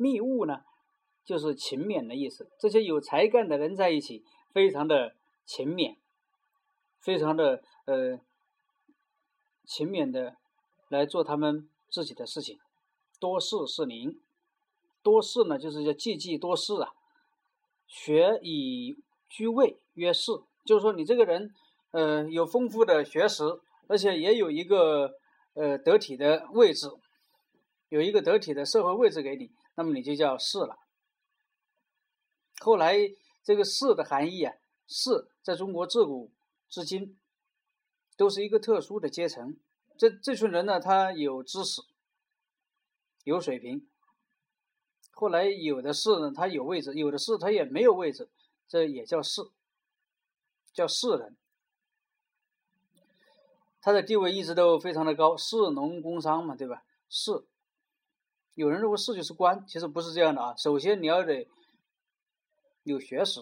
[0.00, 0.62] 密务呢，
[1.26, 2.48] 就是勤勉的意思。
[2.58, 5.96] 这些有才干的人在一起，非常的勤勉，
[6.98, 8.18] 非常的呃
[9.66, 10.36] 勤勉的
[10.88, 12.58] 来做他们自己的事情。
[13.18, 14.18] 多事是宁，
[15.02, 16.94] 多事呢，就是叫济济多事啊。
[17.86, 18.96] 学以
[19.28, 20.32] 居位曰士，
[20.64, 21.52] 就是说你这个人，
[21.90, 23.44] 呃，有丰富的学识，
[23.88, 25.12] 而且也有一个
[25.52, 26.88] 呃得体的位置，
[27.90, 30.78] 有一个得体的社会位置给你，那么你就叫士了。
[32.58, 32.94] 后来
[33.42, 34.54] 这个士的含义啊，
[34.86, 36.30] 士在中国自古
[36.68, 37.18] 至今
[38.14, 39.56] 都是一个特殊的阶层。
[39.96, 41.80] 这这群人呢，他有知识，
[43.24, 43.88] 有水平。
[45.12, 48.28] 后来有的士呢，他有位置；有的士他也没有位置，
[48.68, 49.50] 这也叫士，
[50.74, 51.38] 叫士人。
[53.80, 56.84] 他的地位一直都非常的高，士农工商嘛，对吧？
[57.08, 57.46] 士，
[58.60, 60.54] 有人认为士就是官，其实不是这样的啊。
[60.54, 61.48] 首先你要得
[62.82, 63.40] 有学识，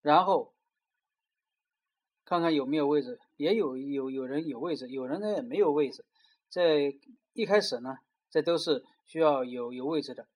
[0.00, 0.52] 然后
[2.24, 6.04] 看看有没有位置，也有有有人有位置，有人呢也没有位置，
[6.48, 6.94] 在
[7.32, 7.98] 一开始呢。
[8.30, 10.26] 这都是需要有有位置的，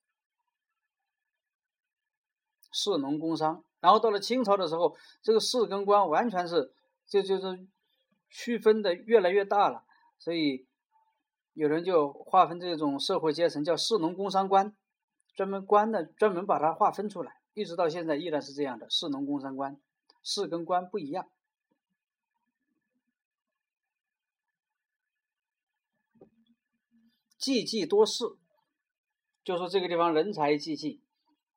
[2.71, 3.65] 士农工商。
[3.81, 6.75] 然后到了清朝的时候，这个士跟官完全是
[7.07, 7.67] 就就是
[8.29, 9.85] 区分的越来越大了。
[10.19, 10.67] 所以
[11.57, 14.77] 有人就划分这种社会阶层叫士农工商官，
[15.35, 18.91] 专门官的专门把它划分出来，一直到现在依然是这样的。
[18.91, 19.81] 士农工商官，
[20.23, 21.31] 士跟官不一样。
[27.39, 28.37] 济济多士，
[29.43, 31.01] 就说这个地方人才济济，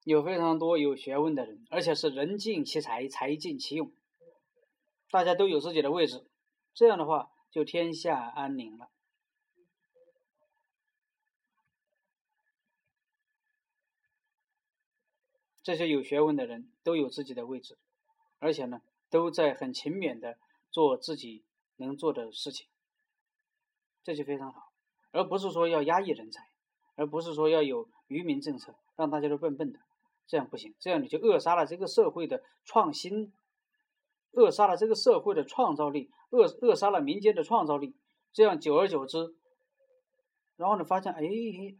[0.05, 3.91] 有非常多有学问的人，而且是人尽其才，才尽其用，
[5.11, 6.25] 大家都有自己的位置，
[6.73, 8.87] 这样的话就天下安宁了。
[15.61, 17.77] 这些有学问的人都有自己的位置，
[18.39, 20.37] 而且呢，都在很勤勉的
[20.71, 21.43] 做自己
[21.77, 22.67] 能做的事情，
[24.03, 24.71] 这就非常好。
[25.11, 26.49] 而不是说要压抑人才，
[26.95, 29.79] 而不是说要有愚民政策，让大家都笨笨的，
[30.27, 33.33] 这样不行，这样你就扼杀了这个社会的创新，
[34.31, 37.95] 扼杀了这个社会的创造力，扼扼杀了民间的创造力，
[38.31, 39.35] 这样久而久之，
[40.55, 41.21] 然后你发现，哎，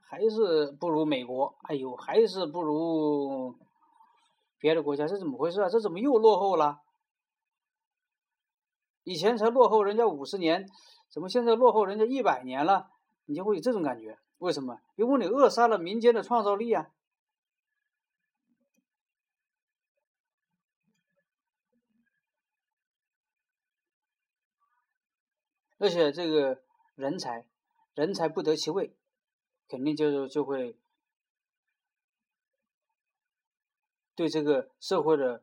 [0.02, 3.56] 还是不如美国，哎呦，还是不如
[4.60, 5.70] 别的国家，这怎么回事啊？
[5.70, 6.82] 这怎么又落后了？
[9.04, 10.70] 以前才落后人家五十年，
[11.10, 12.92] 怎么现在落后人家一百年了？
[13.26, 14.80] 你就会有这种感觉，为什么？
[14.96, 16.90] 因为你扼杀了民间的创造力啊！
[25.78, 26.62] 而且这个
[26.96, 27.48] 人才，
[27.94, 28.94] 人才不得其位，
[29.70, 30.78] 肯定就就会
[34.20, 35.42] 对这个社会的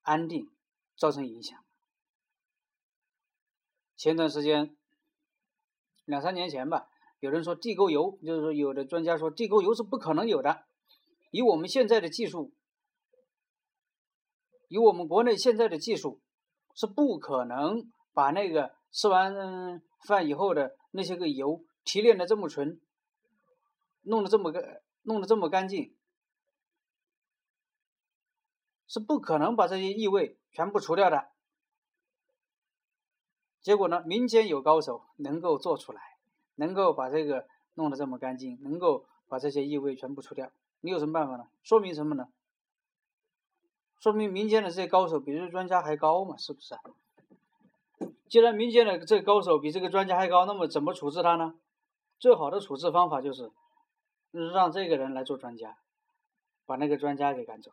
[0.00, 0.50] 安定
[0.96, 1.62] 造成影响。
[3.98, 4.74] 前段时间，
[6.06, 6.88] 两三年前吧。
[7.20, 10.64] 有人说地沟油，就是说有的专家说地沟油是不可能有的。
[11.32, 12.54] 以我们现在的技术，
[14.68, 16.22] 以我们国内现在的技术，
[16.74, 22.80] 是不可能把那个吃完饭以后的那些个油提炼的这么纯，
[24.00, 25.94] 弄得这么个弄得这么干净，
[28.88, 31.28] 是不可能把这些异味全部除掉的。
[33.60, 36.08] 结果呢，民间有高手能够做出来。
[36.60, 41.46] 能够把这个弄得这么干净，能够把这些异味全部除掉，你有什么办法呢？
[41.62, 42.26] 说明什么呢？
[44.00, 46.36] 说明民间的这些高手比这专家还高嘛？
[46.36, 46.74] 是不是？
[48.28, 51.54] 既然民间的这个高手比这个专家还高，那么怎么处置他呢？
[52.18, 53.52] 最好的处置方法就是
[54.32, 55.78] 让这个人来做专家，
[56.66, 57.70] 把那个专家给赶走。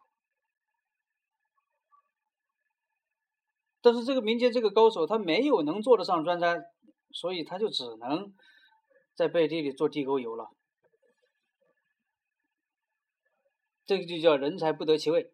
[3.85, 6.59] 但是这个民间这个高手他没有能做得上专家，
[7.11, 8.33] 所以他就只能。
[9.13, 10.49] 在背地里做地沟油了，
[13.85, 15.31] 这个就叫人才不得其位，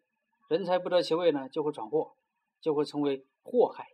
[0.48, 2.14] 人才不得其位呢，就会闯祸，
[2.60, 3.88] 就会成为祸害。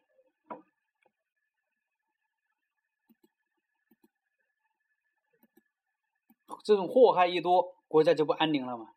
[6.63, 8.93] 这种祸害一多，国家就不安宁了嘛，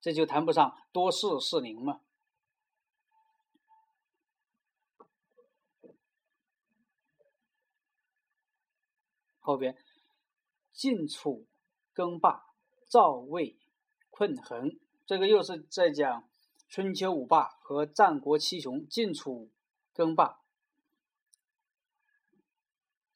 [0.00, 2.00] 这就谈不上多事是宁嘛。
[9.50, 9.76] 后边。
[10.72, 11.46] 晋楚
[11.92, 12.44] 更霸，
[12.88, 13.58] 赵魏
[14.08, 16.28] 困衡，这个又是在讲
[16.68, 18.86] 春秋五霸和战国七雄。
[18.88, 19.50] 晋楚
[19.92, 20.38] 更霸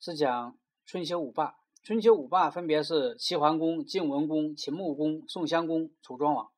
[0.00, 1.60] 是讲春秋五霸。
[1.82, 6.50] 春秋五霸分别是齐桓公、晋文公、秦穆公、宋襄公、楚庄王。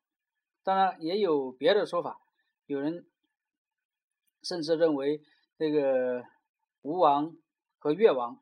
[0.62, 2.20] 当然也有别的说法，
[2.64, 3.06] 有人
[4.42, 5.22] 甚至认为
[5.58, 6.24] 这个
[6.82, 7.36] 吴王
[7.78, 8.40] 和越王、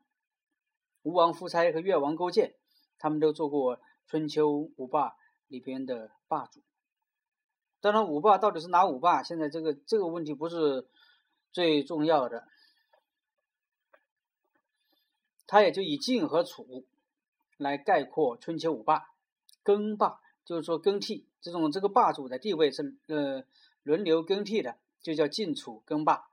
[1.05, 2.55] 吴王夫差和越王勾践，
[2.97, 5.15] 他们都做过春秋五霸
[5.47, 6.63] 里边的霸主。
[7.79, 9.21] 当然，五霸到底是哪五霸？
[9.21, 10.87] 现在这个这个问题不是
[11.51, 12.47] 最重要的。
[15.45, 16.87] 他也就以晋和楚
[17.57, 19.11] 来概括春秋五霸，
[19.61, 23.43] 更霸就是说更替这种这个霸主的地位是呃
[23.83, 26.31] 轮流更替的，就叫晋楚更霸。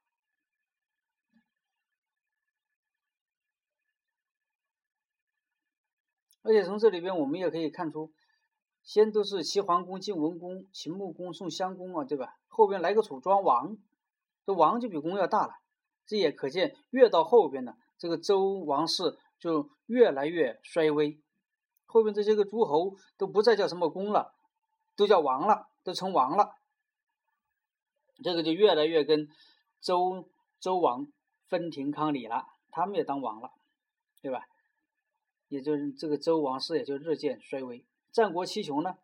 [6.43, 8.13] 而且从这里边我们也可以看出，
[8.83, 12.37] 先都是齐桓公、晋文公、秦穆公、宋襄公啊，对吧？
[12.49, 13.77] 后边来个楚庄王，
[14.45, 15.55] 这王就比公要大了，
[16.07, 17.75] 这也可见越到后边呢。
[17.97, 21.21] 这个周王室就越来越衰微，
[21.87, 24.35] 后面这些个诸侯都不再叫什么公了，
[24.97, 26.57] 都叫王了，都成王了。
[28.25, 29.29] 这个就越来越跟
[29.81, 30.29] 周
[30.59, 31.07] 周王
[31.49, 33.53] 分庭抗礼了，他们也当王了，
[34.21, 34.45] 对吧？
[35.53, 37.85] 也就是这个周王室也就日渐衰微。
[38.11, 38.97] 战国七雄呢，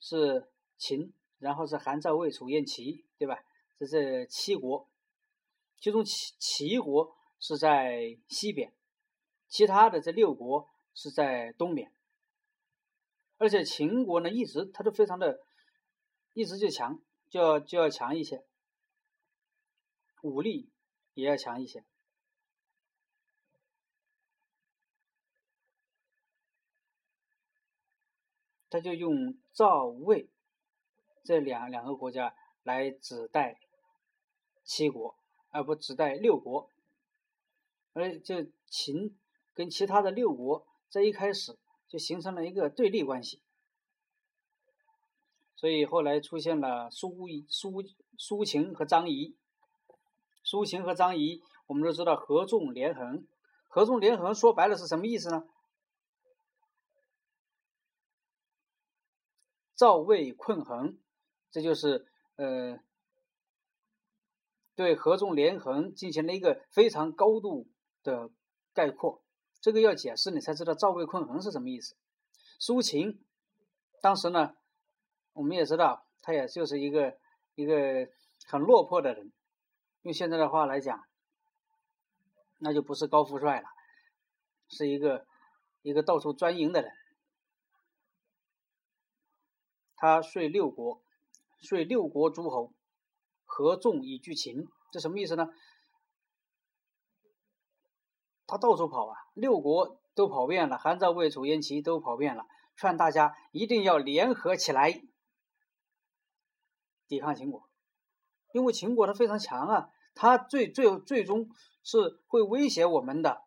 [0.00, 3.44] 是秦，然后是韩赵魏楚燕齐，对吧？
[3.78, 4.88] 这是七国，
[5.78, 7.14] 其中齐齐国。
[7.42, 8.74] 是在西边，
[9.48, 11.90] 其他的这六国是在东边，
[13.38, 15.40] 而且秦国呢一直它都非常的，
[16.34, 17.00] 一直就强，
[17.30, 18.44] 就要就要强一些，
[20.20, 20.70] 武力
[21.14, 21.82] 也要强一些，
[28.70, 30.30] 他就用赵魏
[31.24, 33.58] 这两两个国家来指代
[34.64, 35.16] 七国，
[35.50, 36.70] 而不指代六国。
[37.92, 39.16] 而就秦
[39.52, 41.58] 跟其他的六国在一开始
[41.88, 43.40] 就形成了一个对立关系，
[45.56, 47.82] 所以后来出现了苏苏
[48.16, 49.34] 苏秦和张仪。
[50.44, 53.26] 苏秦和张仪，我们都知道合纵连横。
[53.66, 55.48] 合纵连横说白了是什么意思呢？
[59.80, 60.98] 赵魏困衡，
[61.50, 62.06] 这就是
[62.36, 62.78] 呃
[64.74, 67.66] 对合纵连横进行了一个非常高度。
[68.02, 68.30] 的
[68.72, 69.22] 概括，
[69.60, 71.94] 这个要解释你才知道赵魏困衡是什么意思。
[72.58, 73.22] 苏秦
[74.00, 74.54] 当时呢，
[75.34, 77.18] 我们也知道他也就是一个
[77.54, 78.08] 一个
[78.46, 79.32] 很落魄的人，
[80.00, 81.04] 用现在的话来讲，
[82.58, 83.68] 那就不是高富帅了，
[84.68, 85.26] 是一个
[85.82, 86.90] 一个到处专营的人。
[90.00, 91.02] 他遂六国，
[91.60, 92.72] 遂六国诸侯
[93.44, 95.50] 合纵以拒秦，这什么意思呢？
[98.46, 102.46] 他到处跑啊，六国都跑遍了，韩赵魏楚燕齐都跑遍了，
[102.78, 105.02] 劝大家一定要联合起来
[107.06, 107.68] 抵抗秦国，
[108.54, 111.50] 因为秦国它非常强啊，它最最最终
[111.82, 113.42] 是会威胁我们的，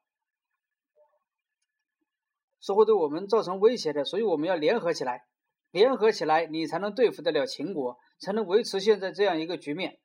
[2.59, 5.25] 是会对我们造成威胁的，所以我们要联合起来，
[5.73, 9.99] 联合起来，你才能对付得了秦国，才能维持现在这样一个局面。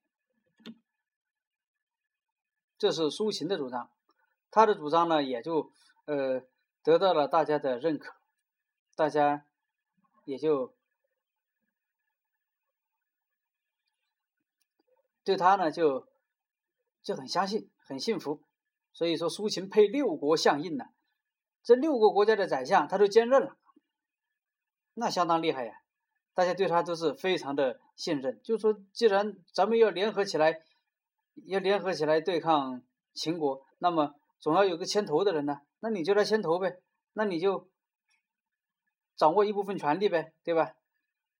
[2.78, 3.90] 这是苏秦的主张。
[4.50, 5.70] 他的主张呢，也就
[6.06, 6.40] 呃
[6.82, 8.14] 得到了大家的认可，
[8.96, 9.44] 大家
[10.24, 10.74] 也就
[15.22, 16.08] 对他呢就
[17.02, 18.42] 就很相信，很信服。
[18.94, 20.86] 所以说，苏秦配六国相印呢，
[21.62, 23.58] 这六个国家的宰相他都兼任了，
[24.98, 25.80] 那相当厉害呀！
[26.34, 28.40] 大家对他都是非常的信任。
[28.42, 30.62] 就说，既然咱们要联合起来，
[31.46, 32.82] 要联合起来对抗
[33.14, 34.14] 秦国，那么。
[34.40, 36.80] 总要有个牵头的人呢，那你就来牵头呗，
[37.12, 37.68] 那你就
[39.16, 40.76] 掌握一部分权利呗，对吧？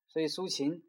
[0.09, 0.84] 所以苏秦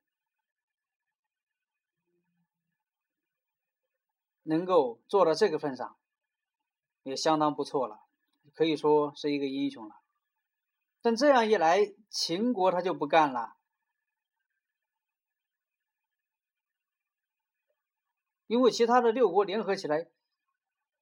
[4.42, 5.98] 能够做到这个份上，
[7.04, 8.00] 也相当不错了，
[8.56, 9.94] 可以说是一个英雄了。
[11.02, 13.56] 但这样一来，秦国他就不干了，
[18.48, 20.08] 因为其他的六国联合起来。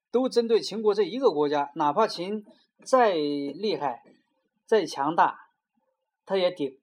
[0.09, 2.45] 都针对秦国这一个国家，哪怕秦
[2.85, 4.03] 再厉害、
[4.65, 5.51] 再强大，
[6.25, 6.79] 他也抵，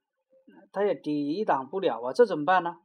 [0.71, 2.12] 他也抵挡不了啊！
[2.12, 2.77] 这怎么办呢？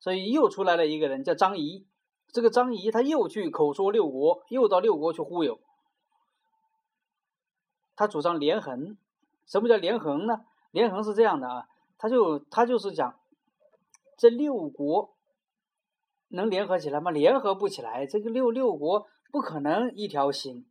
[0.00, 1.86] 所以又出来了一个人，叫张仪。
[2.32, 5.60] 这个张仪他又去口说六国，又到六国去忽悠。
[8.02, 8.96] 他主张连横。
[9.46, 10.44] 什么叫连横呢？
[10.72, 13.16] 连横是这样的啊，他就他就是讲
[14.18, 15.14] 这六国
[16.26, 17.12] 能联合起来吗？
[17.12, 20.66] 联合不起来，这个六六国不可能一条心。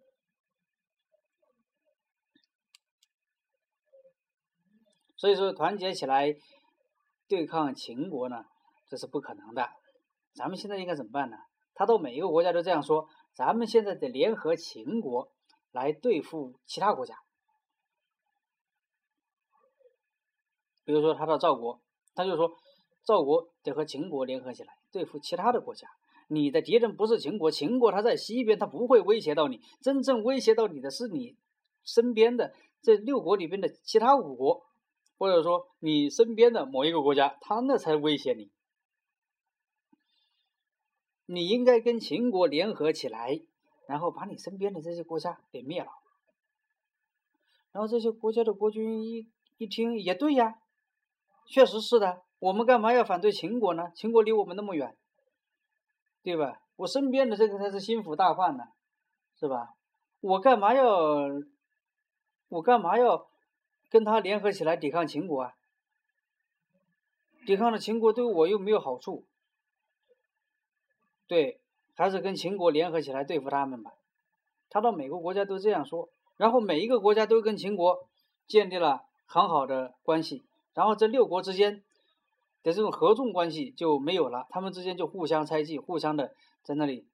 [5.16, 6.36] 所以说，团结起来
[7.30, 8.44] 对抗秦国呢，
[8.90, 9.70] 这是不可能的。
[10.34, 11.38] 咱们现在应该怎么办呢？
[11.76, 15.32] 他到每一个国家都这样说：咱们现在得联合秦国
[15.72, 17.18] 来对付其他国家。
[20.84, 21.82] 比如说，他到赵国，
[22.14, 22.56] 他就说
[23.04, 25.88] 赵国得和秦国联合起来对付其他的国家。
[26.28, 29.62] 你的敌人不是秦国，秦国他在西边，他不会威胁到你。
[29.82, 31.38] 真正威胁到你的是你
[31.84, 34.66] 身边的这六国里边的其他五国。
[35.18, 38.50] 或者说你身边的某一个国家，他那才威胁你。
[41.28, 43.40] 你应该跟秦国联合起来，
[43.92, 45.92] 然后把你身边的这些国家给灭了。
[47.74, 50.60] 然后这些国家的国君一一听，也对呀，
[51.46, 52.24] 确实是的。
[52.40, 53.92] 我们干嘛要反对秦国呢？
[53.94, 54.98] 秦国离我们那么远，
[56.24, 56.62] 对吧？
[56.78, 58.64] 我身边的这个才是心腹大患呢，
[59.38, 59.76] 是吧？
[60.22, 61.30] 我干嘛要？
[62.48, 63.28] 我干嘛要？
[63.90, 65.54] 跟他联合起来抵抗秦国啊！
[67.46, 69.26] 抵抗了秦国对我又没有好处，
[71.28, 71.61] 对，
[72.02, 73.94] 还是跟秦国联合起来对付他们吧。
[74.72, 78.08] 他到每个国家都这样说，然后每一个国家都跟秦国
[78.48, 80.44] 建立了很好的关系，
[80.74, 81.84] 然后这六国之间
[82.64, 86.34] 的这种合纵关系就没有了，他们之间就互相猜忌，互相的
[86.64, 87.06] 在那里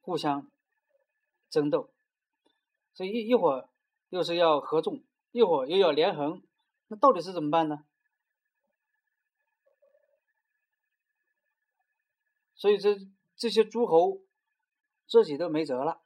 [0.00, 0.50] 互相
[1.48, 1.88] 争斗。
[2.94, 3.68] 所以一一会儿
[4.08, 6.42] 又是要合纵，一会儿又要连横，
[6.88, 7.84] 那到底是怎么办呢？
[12.56, 12.96] 所以这
[13.36, 14.22] 这些诸侯
[15.06, 16.00] 自己都没辙了，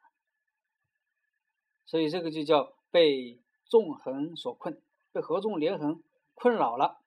[1.86, 4.82] 所以这个就叫被纵横所困，
[5.12, 6.02] 被合纵连横
[6.34, 7.00] 困扰了。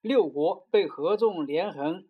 [0.00, 2.08] 六国被合纵连横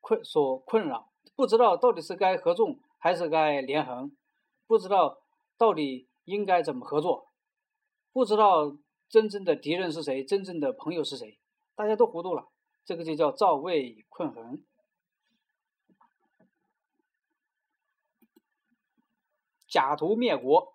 [0.00, 4.14] 困所困扰，不知道到底是该合纵还是该连横。
[4.66, 5.22] 不知道
[5.56, 7.28] 到底应该怎么合作，
[8.12, 8.76] 不知道
[9.08, 11.38] 真正的敌人是谁，真正的朋友是谁，
[11.74, 12.48] 大家都糊涂了。
[12.84, 14.62] 这个就叫赵魏困衡，
[19.74, 20.72] 假途灭国，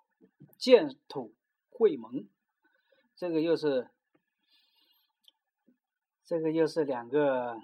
[0.58, 1.34] 建土
[1.70, 2.28] 会盟。
[3.16, 3.90] 这个又是
[6.26, 7.62] 这个又是两个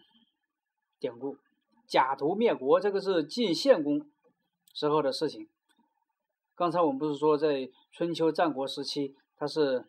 [0.98, 1.38] 典故。
[1.88, 4.10] 假途灭国，这个是晋献公
[4.74, 5.50] 时候的事情。
[6.56, 9.86] 刚才我们不是说，在春秋战国时期，它是，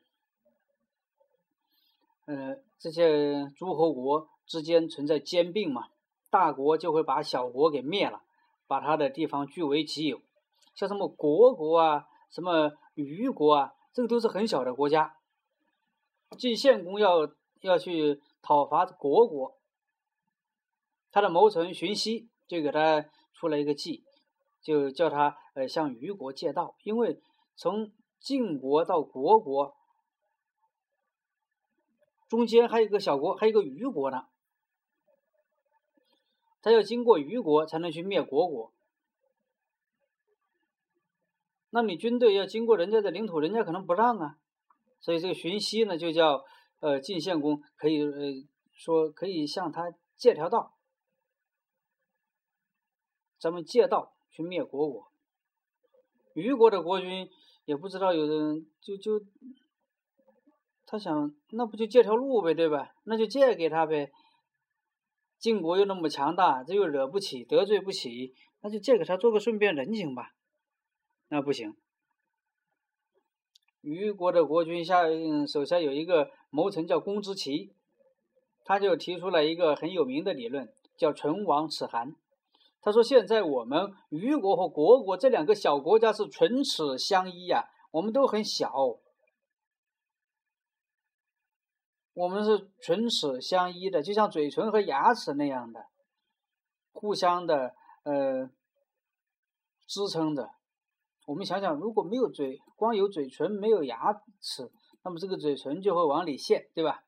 [2.25, 5.91] 呃，这些诸侯国之间存在兼并嘛？
[6.29, 8.25] 大国就会把小国给灭了，
[8.67, 10.21] 把他的地方据为己有。
[10.77, 15.17] 像什么虢国啊，什么虞国啊，这个都是很小的国家。
[16.39, 17.29] 晋献公要
[17.63, 19.59] 要去讨伐虢国，
[21.11, 24.05] 他的谋臣荀息就给他出了一个计。
[24.63, 27.23] 就叫他呃向虞国借道，因为
[27.55, 29.77] 从晋国到虢国
[32.29, 34.27] 中间还有一个小国，还有一个虞国呢。
[36.61, 38.73] 他要经过虞国才能去灭虢国。
[41.77, 44.39] 那你军队要经过人家的领土，人家可能不让啊。
[44.99, 46.43] 所以这个荀息呢，就叫
[46.81, 48.33] 呃晋献公可以呃
[48.73, 50.75] 说可以向他借条道，
[53.39, 54.15] 咱们借道。
[54.31, 55.11] 去灭虢国，
[56.35, 57.31] 虞国的国君
[57.65, 59.25] 也不知道有人就就，
[60.85, 62.93] 他想那不就借条路呗，对吧？
[63.05, 64.13] 那就借给他呗。
[65.39, 70.36] 晋国又那么强大，这又惹不起，得罪不起，那就借给他做个顺便人情吧。
[71.29, 71.77] 那不行。
[73.81, 75.05] 虞国的国君下
[75.47, 77.73] 手下有一个谋臣叫公之奇，
[78.65, 82.17] 他就提出了一个很有名的理论，叫“唇亡齿寒”。
[82.83, 88.73] 他说：“现在我们虞国和虢国这两个小国家是唇齿相依呀，我们都很小，
[92.13, 95.87] 我们是唇齿相依的，就像嘴唇和牙齿那样的，
[96.93, 98.51] 互相的呃
[99.87, 100.56] 支撑着。
[101.27, 104.71] 我们想想，如果没有嘴，光有嘴唇没有牙齿，
[105.03, 107.03] 那么这个嘴唇就会往里陷，对吧？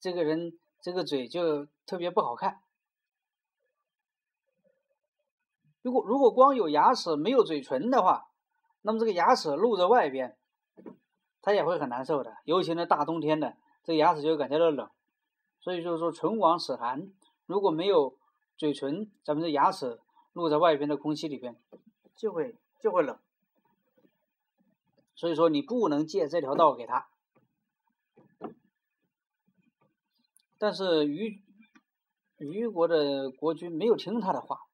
[0.00, 2.60] 这个人这个嘴就特别不好看。”
[5.82, 8.30] 如果如果光有牙齿没有嘴唇的话，
[8.80, 10.38] 那么这个牙齿露在外边，
[11.42, 12.38] 它也会很难受的。
[12.44, 14.88] 尤其那大冬天的，这个牙齿就感觉到冷。
[15.60, 17.12] 所以就是说，唇亡齿寒。
[17.44, 18.16] 如果没有
[18.56, 20.00] 嘴唇，咱们的牙齿
[20.32, 21.54] 露在外边的空气里边，
[22.16, 23.18] 就会就会冷。
[25.14, 27.08] 所以说，你不能借这条道给他。
[30.58, 31.40] 但是虞
[32.36, 34.66] 虞国的国君没有听他的话，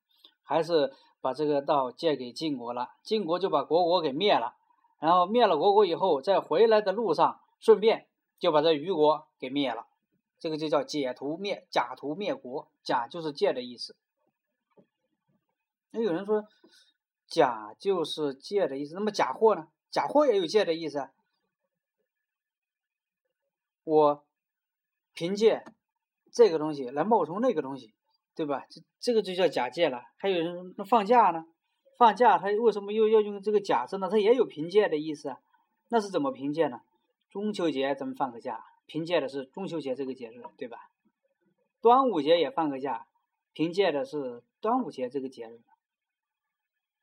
[0.42, 2.90] 还是把这个道借给晋国了。
[3.04, 4.56] 晋国就把国国给灭了，
[4.98, 8.08] 然后灭了国国以后，在回来的路上，顺便
[8.40, 9.86] 就把这虞国给灭了。
[10.40, 13.94] 这个就叫解图灭假图灭国，假就是借的意思。
[15.92, 16.48] 那有人说，
[17.30, 19.68] 假就是借的意思，那么假货呢？
[19.90, 21.08] 假货也有借的意思。
[23.84, 24.24] 我
[25.14, 25.64] 凭借
[26.30, 27.94] 这个东西来冒充那个东西，
[28.34, 28.66] 对吧？
[28.68, 30.02] 这这个就叫假借了。
[30.16, 31.46] 还有人那放假呢？
[31.96, 34.08] 放假他为什么又要用这个假字呢？
[34.10, 35.40] 他也有凭借的意思啊。
[35.88, 36.80] 那是怎么凭借呢？
[37.30, 40.90] 中秋节咱们放个假，凭借的是中秋节这个节日，对吧？
[41.80, 43.06] 端午节也放个假，
[43.52, 45.60] 凭借的是端午节这个节日。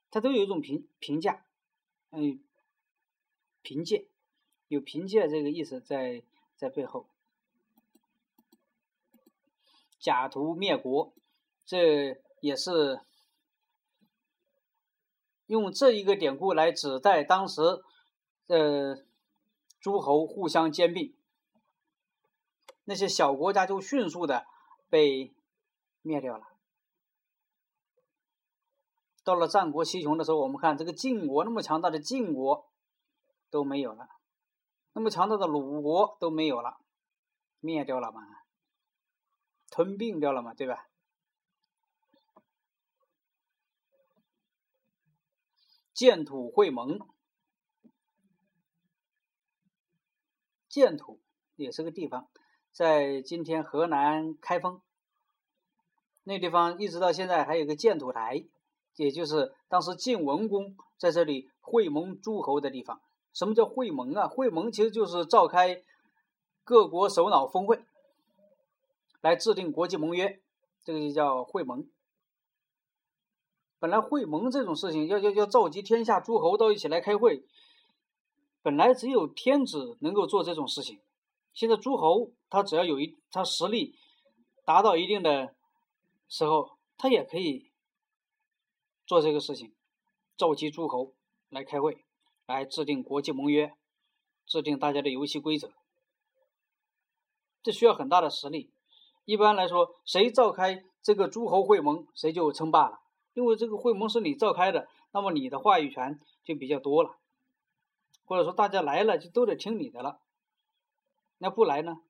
[0.10, 1.46] 他都有一种评评价，
[2.12, 2.40] 嗯，
[3.62, 4.08] 凭借
[4.68, 6.24] 有凭借这个意思在
[6.56, 7.08] 在背后。
[10.00, 11.14] 假图灭国，
[11.66, 13.02] 这也是
[15.48, 17.62] 用这一个典故来指代当时
[18.46, 19.04] 呃
[19.82, 21.14] 诸侯互相兼并，
[22.86, 24.46] 那些小国家就迅速的
[24.90, 25.34] 被
[26.02, 26.48] 灭掉了。
[29.28, 32.72] 到了战国七雄的时候，我们看这个晋国那么强大的晋国
[33.50, 34.08] 都没有了，
[34.94, 36.80] 那么强大的鲁国都没有了，
[37.60, 38.22] 灭掉了嘛，
[39.70, 40.88] 吞并掉了嘛，对吧？
[45.94, 46.98] 建土会盟，
[50.70, 51.20] 建土
[51.58, 52.30] 也是个地方，
[52.72, 54.82] 在今天河南开封
[56.24, 58.48] 那地方，一直到现在还有个建土台。
[58.98, 63.00] 也就是当时晋文公在这里会盟诸侯的地方。
[63.32, 64.28] 什么叫会盟啊？
[64.28, 65.84] 会盟其实就是召开
[66.64, 67.80] 各国首脑峰会，
[69.22, 70.42] 来制定国际盟约，
[70.84, 71.88] 这个就叫会盟。
[73.78, 77.46] 本来会盟这种事情要要要召集天下诸侯到一起来开会，
[78.64, 81.00] 本来只有天子能够做这种事情。
[81.54, 83.96] 现在诸侯他只要有一他实力
[84.66, 85.54] 达到一定的
[86.28, 87.67] 时候，他也可以。
[89.08, 89.74] 做这个事情，
[90.36, 91.16] 召集诸侯
[91.48, 92.06] 来开会，
[92.46, 93.74] 来制定国际盟约，
[94.46, 95.72] 制定大家的游戏规则。
[97.64, 98.74] 这需要很大的实力。
[99.24, 103.00] 一般来说，谁召开这个诸侯会盟，谁就称霸了。
[103.34, 107.18] 因为这个会盟是你召开的，那么你的话语权就比较多了。
[108.26, 110.20] 或者说，大家来了就都得听你的了。
[111.38, 112.02] 那不来呢？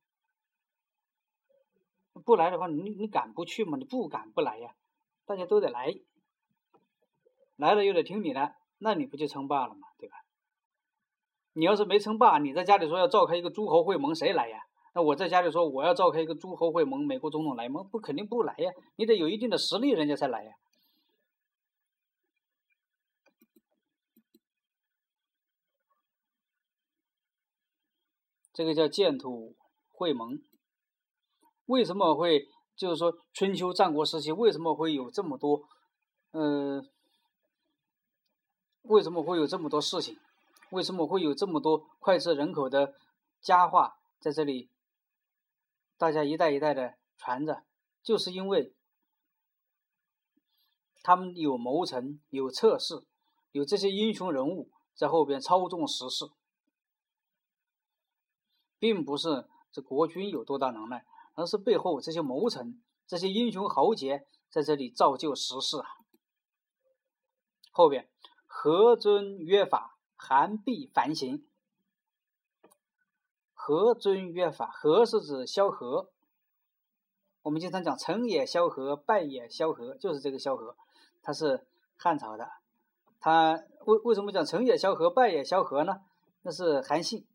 [2.25, 3.77] 不来的话，你你敢不去吗？
[3.77, 4.73] 你不敢不来呀？
[5.25, 5.93] 大家都得来。
[7.57, 9.87] 来了又得听你的，那你不就称霸了吗？
[9.97, 10.15] 对吧？
[11.53, 14.59] 你要是没称霸，你在家里说要召开一个诸侯会盟，谁来呀？
[14.93, 17.81] 那我在家里说我要召开一个诸侯会盟，美国总统来吗？
[17.91, 18.71] 不，肯定不来呀。
[18.95, 20.51] 你得有一定的实力，人家才来呀。
[28.53, 29.55] 这个叫建土
[29.89, 30.39] 会盟。
[31.65, 32.45] 为什么会
[32.75, 35.63] 就是说春秋战国时期为什么会有这么多？
[36.33, 36.87] 嗯。
[38.87, 40.17] 为什么会有这么多事情？
[40.69, 42.93] 为什么会有这么多脍炙人口的
[43.41, 44.69] 佳话在这里？
[45.97, 47.63] 大家一代一代的传着，
[48.03, 48.73] 就是因为
[51.01, 53.05] 他们有谋臣、有策士、
[53.51, 56.25] 有这些英雄人物在后边操纵时势，
[58.77, 65.87] 并不是这国君有多大能耐，而是背后这些谋臣、这些英雄豪杰在这里造就时势啊。
[67.71, 68.09] 后边。
[68.59, 71.45] 何尊约法，韩必反省。
[73.53, 76.09] 何尊约法，何是指萧何。
[77.43, 80.75] 我们经常讲“成也萧何，败也萧何”，就是这个萧何，
[81.21, 82.49] 他是汉朝的。
[83.19, 86.01] 他为为什么讲“成也萧何，败也萧何”呢？
[86.41, 87.27] 那是韩信，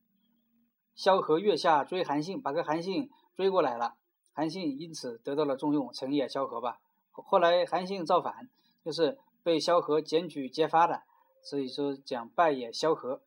[0.96, 3.94] 萧何月下追韩信，把个韩信追过来了，
[4.32, 6.80] 韩信因此得到了重用，成也萧何吧。
[7.12, 8.50] 后来韩信造反，
[8.84, 11.04] 就是被萧何检举揭发的。
[11.42, 13.20] 所以说讲败也萧何，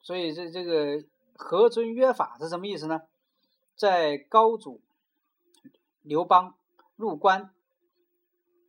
[0.00, 3.02] 所以这这个何尊约法是什么意思呢？
[3.76, 4.82] 在高祖
[6.02, 6.58] 刘邦
[6.96, 7.54] 入关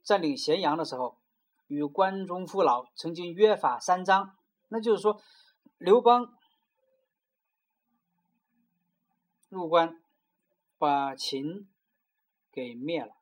[0.04, 1.18] 占领咸阳的时候，
[1.68, 4.38] 与关中父老曾经约法三章，
[4.70, 5.20] 那就是说
[5.78, 6.34] 刘邦
[9.50, 10.02] 入关
[10.78, 11.68] 把秦
[12.52, 13.16] 给灭了，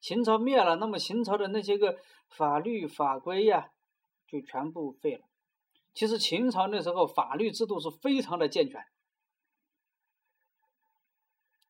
[0.00, 3.70] 秦朝灭了，那么秦朝的那些个法律法规呀。
[4.26, 5.24] 就全部废了。
[5.92, 8.84] 其实秦朝那时候法律制度是非常的健全，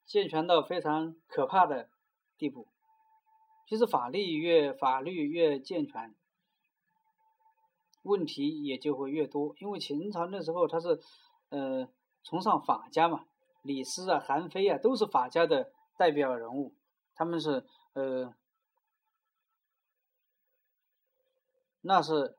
[0.06, 1.90] 健全到非常可怕的
[2.38, 2.68] 地步。
[3.66, 6.14] 其实法律越法律越健全，
[8.02, 9.54] 问题也就会越多。
[9.58, 11.00] 因为秦朝那时候他是，
[11.48, 11.88] 呃，
[12.22, 13.24] 崇尚法家嘛，
[13.62, 16.74] 李斯啊、韩非啊都是法家的代表人物，
[17.14, 18.34] 他们是呃，
[21.80, 22.36] 那是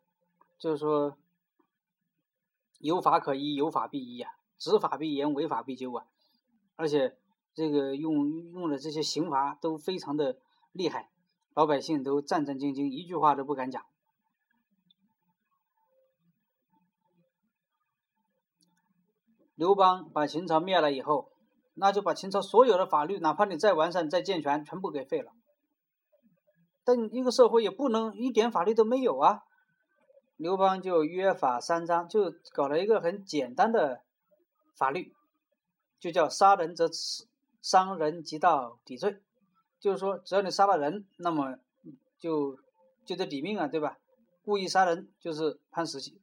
[0.58, 1.18] 就是说
[2.80, 6.06] 有法可依，有法必依啊，执法必严，违法必究啊，
[6.76, 7.18] 而且
[7.53, 10.38] 这个用用的这些刑罚都非常的
[10.72, 11.10] 厉害。
[11.53, 13.86] 老百姓都战战兢兢，一句话都不敢讲。
[19.56, 21.32] 刘邦把秦朝灭了以后，
[21.76, 25.32] 那就把秦朝所有的法律，哪怕你再完善、再健全，全部给废了。
[26.84, 29.43] 但一个社会也不能一点法律都没有啊！
[30.38, 34.01] 刘邦就约法三章，就搞了一个很简单的
[34.75, 35.13] 法律，
[35.99, 37.27] 就叫“杀人者死，
[37.61, 39.21] 伤人即到抵罪”。
[39.79, 41.57] 就是说，只要你杀了人，那么
[42.17, 42.57] 就
[43.05, 43.97] 就得抵命啊，对吧？
[44.43, 46.19] 故意杀人就是判死刑，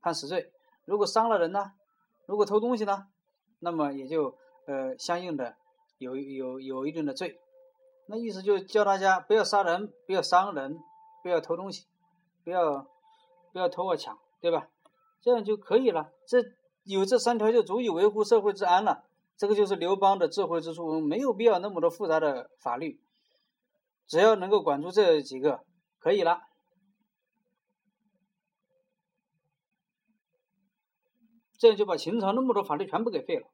[0.00, 0.52] 判死罪。
[0.84, 1.72] 如果伤了人呢？
[2.26, 3.08] 如果偷东西呢？
[3.58, 5.56] 那么也就呃相应的
[5.98, 7.38] 有有有一定的罪。
[8.06, 10.80] 那意思就教大家不要杀人，不要伤人，
[11.22, 11.86] 不要偷东西，
[12.42, 12.86] 不要
[13.52, 14.68] 不要偷啊抢，对吧？
[15.20, 16.12] 这样就可以了。
[16.26, 16.38] 这
[16.84, 19.04] 有这三条就足以维护社会治安了。
[19.36, 23.00] 这个就是刘邦的智慧之处，没有必要那么多复杂的法律，
[24.06, 25.64] 只要能够管住这几个，
[25.98, 26.42] 可以了。
[31.58, 33.46] 这样就把秦朝那么多法律全部给废了。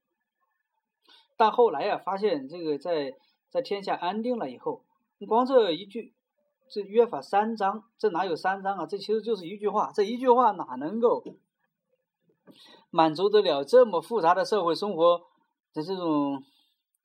[1.37, 3.13] 但后来呀，发现这个在
[3.49, 4.85] 在天下安定了以后，
[5.29, 6.16] 光这一句，
[6.69, 8.87] 这约法三章，这哪有三章啊？
[8.87, 11.23] 这其实就是一句话，这一句话哪能够
[12.91, 15.23] 满足得了这么复杂的社会生活？
[15.73, 16.43] 的这种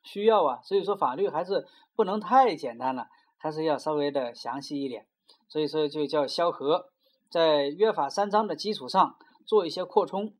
[0.01, 5.05] 需要啊，所以说法律还是不能太简单了，还是要稍微的详细一点。
[5.49, 6.89] 所以说就叫萧何，
[7.30, 10.34] 在约法三章的基础上做一些扩充，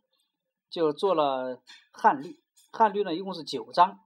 [0.70, 1.62] 就做了
[1.92, 2.40] 汉律。
[2.72, 4.00] 汉律呢一共是九章，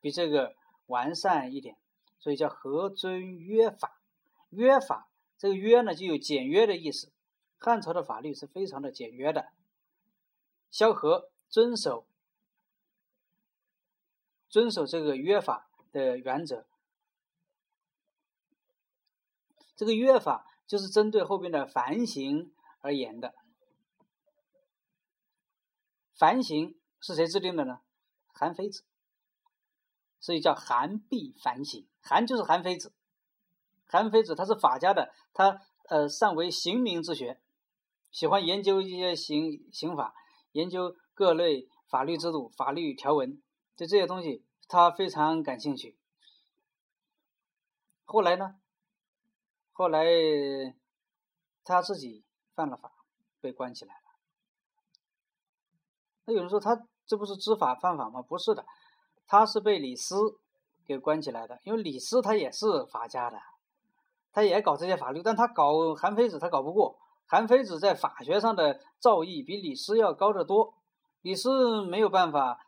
[0.00, 0.54] 比这个
[0.86, 1.76] 完善一点，
[2.20, 4.00] 所以叫何尊约法。
[4.50, 7.10] 约法这个约呢就有简约的意思，
[7.58, 9.50] 汉朝的法律是非常的简约的。
[10.70, 11.30] 萧何。
[11.52, 12.06] 遵守
[14.48, 16.64] 遵守这个约法的原则，
[19.74, 22.52] 这个约法就是针对后边的凡刑
[22.82, 23.34] 而言的。
[26.14, 27.80] 凡刑是谁制定的呢？
[28.28, 28.84] 韩非子，
[30.20, 31.84] 所以叫韩必反省。
[32.00, 32.92] 韩就是韩非子，
[33.86, 37.40] 韩非子他是法家的，他呃善为刑名之学，
[38.12, 40.14] 喜欢研究一些刑刑法，
[40.52, 40.94] 研究。
[41.12, 43.42] 各类法律制度、法律条文，
[43.76, 45.98] 对这些东西他非常感兴趣。
[48.06, 48.54] 后来呢？
[49.72, 50.06] 后来
[51.62, 52.90] 他自己犯了法，
[53.38, 54.00] 被关起来了。
[56.24, 58.22] 那有人说他这不是知法犯法吗？
[58.22, 58.64] 不是的，
[59.30, 60.40] 他是被李斯
[60.84, 61.60] 给关起来的。
[61.62, 63.40] 因为李斯他也是法家的，
[64.32, 66.98] 他也搞这些法律，但他搞韩非子他搞不过。
[67.26, 70.74] 韩非子在法学上的造诣比李斯要高得多。
[71.22, 72.66] 李斯没有办法，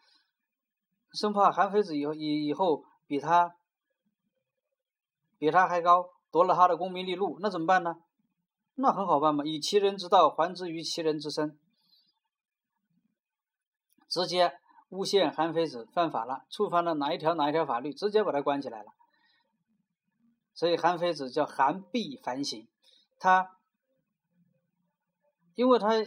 [1.13, 3.57] 生怕韩非子以后以以后比他
[5.37, 7.97] 比他还高，夺了他的功名利禄，那怎么办呢？
[8.77, 11.59] 那很好办嘛，以其人之道还之于其人之身，
[14.09, 14.61] 直接
[14.93, 18.93] 诬陷韩非子犯法了，触犯了哪一条哪一条法律，直接把他关起来了。
[20.53, 22.69] 所以韩非子叫韩必反省，
[23.19, 23.57] 他
[25.55, 26.05] 因为他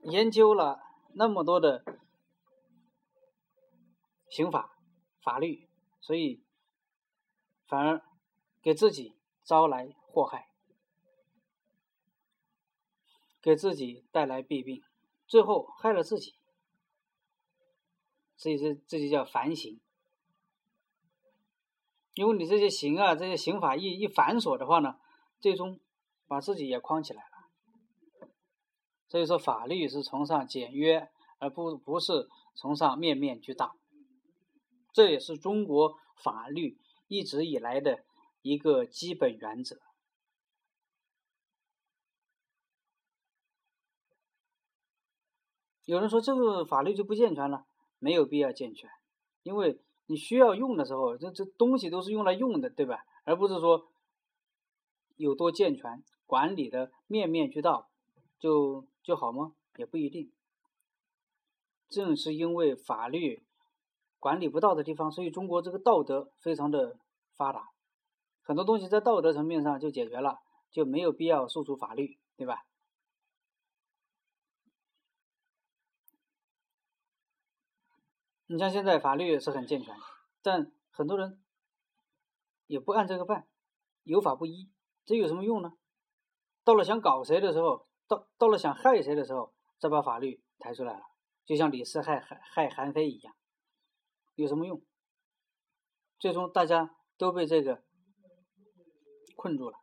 [0.00, 0.80] 研究了。
[1.14, 1.84] 那么多的
[4.30, 4.78] 刑法
[5.20, 5.68] 法律，
[6.00, 6.42] 所以
[7.66, 8.02] 反而
[8.62, 9.14] 给自己
[9.44, 10.48] 招来祸害，
[13.42, 14.82] 给自己带来弊病，
[15.26, 16.34] 最后害了自己。
[18.42, 19.78] 所以这这就叫反省，
[22.14, 24.98] 因为你这些刑啊，这些刑法一一繁琐的话呢，
[25.38, 25.78] 最终
[26.26, 28.26] 把自己也框起来了。
[29.06, 33.76] 所以说，法律是崇尚简约，而不不是崇尚面面俱到。
[34.92, 38.04] 这也是中国法律一直以来的
[38.40, 39.78] 一个基本原则。
[45.84, 47.66] 有人说这个法律就不健全了，
[48.02, 48.90] 没有必要健全，
[49.44, 53.04] 因为你需要用的时候，这这东西都是用来用的，对吧？
[53.22, 53.88] 而不是说
[55.16, 57.88] 有多健全，管理的面面俱到，
[58.38, 58.86] 就。
[59.04, 59.56] 就好吗？
[59.78, 60.30] 也不一定。
[61.88, 63.42] 正是因为法律
[64.20, 67.00] 管理不到的地方，所以中国这个道德非常的
[67.34, 67.70] 发达，
[68.42, 70.38] 很多东西在道德层面上就解决了，
[70.70, 72.64] 就没有必要诉诸法律，对吧？
[78.52, 79.96] 你像现在法律是很健全，
[80.42, 81.42] 但很多人
[82.66, 83.48] 也不按这个办，
[84.02, 84.70] 有法不依，
[85.06, 85.72] 这有什么用呢？
[86.62, 91.02] 到了想搞谁的时候，到到了想害谁的时候，再把法律抬出来了，
[91.46, 93.34] 就像李斯害害害韩非一样，
[94.34, 94.82] 有什么用？
[96.18, 97.82] 最终大家都被这个
[99.34, 99.78] 困住了，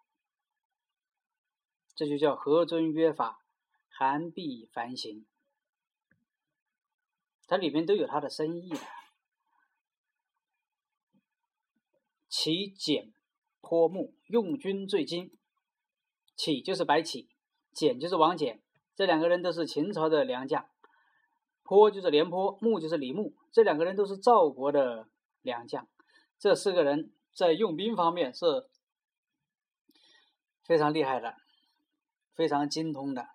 [1.96, 3.44] 这就叫何尊约法，
[3.90, 5.26] 韩必反省。
[7.50, 8.78] 它里面都有它的深意的。
[12.30, 13.12] 起简
[13.60, 15.36] 颇木，用军最精。
[16.36, 17.28] 起就是白起，
[17.74, 18.60] 简就是王翦，
[18.96, 20.70] 这两个人都是秦朝的良将。
[21.64, 25.10] 颇就是廉颇，木就是李牧，这两个人都是赵国的
[25.42, 25.88] 良将。
[26.38, 28.70] 这四个人在用兵方面是
[30.64, 31.36] 非常厉害的，
[32.36, 33.28] 非常精通的。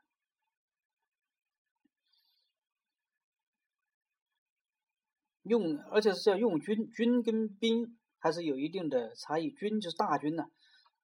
[5.44, 9.50] 用，而且是叫用军，军跟兵还是有一定的差异。
[9.50, 10.46] 军就是大军呢，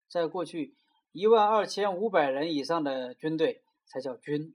[0.09, 0.75] 在过去
[1.13, 4.55] 一万二千五百人以上的军队才叫军，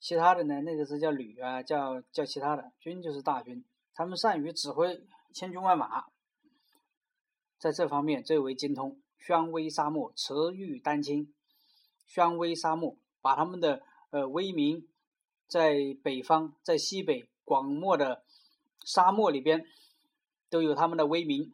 [0.00, 2.72] 其他的呢，那个是叫旅啊，叫叫其他的。
[2.80, 3.64] 军就是大军，
[3.94, 5.00] 他们善于指挥
[5.32, 6.06] 千军万马，
[7.56, 9.00] 在这方面最为精通。
[9.16, 11.32] 宣威沙漠，驰誉丹青。
[12.04, 14.88] 宣威沙漠，把他们的呃威名
[15.46, 18.24] 在北方，在西北广漠的。
[18.84, 19.66] 沙漠里边
[20.48, 21.52] 都有他们的威名。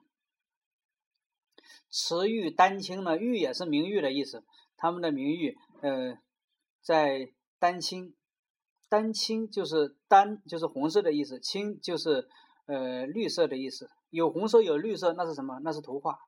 [1.91, 4.45] 池玉丹青呢，玉也是名誉的意思。
[4.77, 6.19] 他们的名誉，呃，
[6.83, 8.15] 在丹青，
[8.89, 12.29] 丹青就是丹就是红色的意思，青就是
[12.67, 13.91] 呃绿色的意思。
[14.11, 15.61] 有红色有绿色，那是什么？
[15.63, 16.21] 那是图画。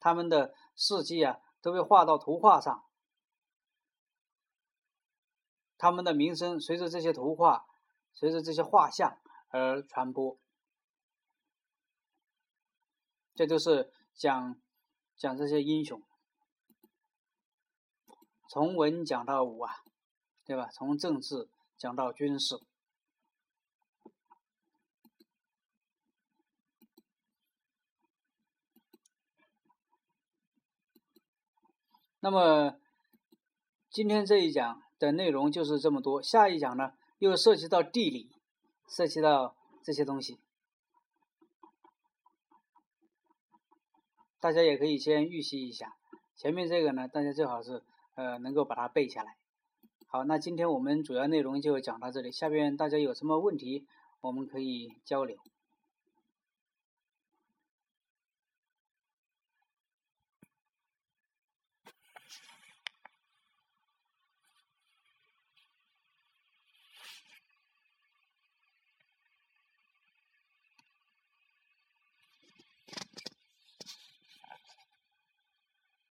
[0.00, 2.84] 他们的事迹啊，都被画到图画上。
[5.78, 7.66] 他们的名声随着这些图画，
[8.12, 9.18] 随着这些画像。
[9.48, 10.38] 而传播，
[13.34, 14.60] 这都是讲
[15.16, 16.02] 讲这些英雄，
[18.48, 19.82] 从文讲到武啊，
[20.44, 20.68] 对吧？
[20.70, 22.60] 从政治讲到军事。
[32.20, 32.78] 那么
[33.88, 38.35] 今天这一讲的内容就是这么多，下一讲呢又涉及到地理。
[38.88, 40.38] 涉及到这些东西，
[44.40, 45.96] 大家也可以先预习一下。
[46.34, 47.82] 前面这个呢，大家最好是
[48.14, 49.36] 呃能够把它背下来。
[50.06, 52.30] 好，那今天我们主要内容就讲到这里。
[52.30, 53.86] 下边大家有什么问题，
[54.20, 55.36] 我们可以交流。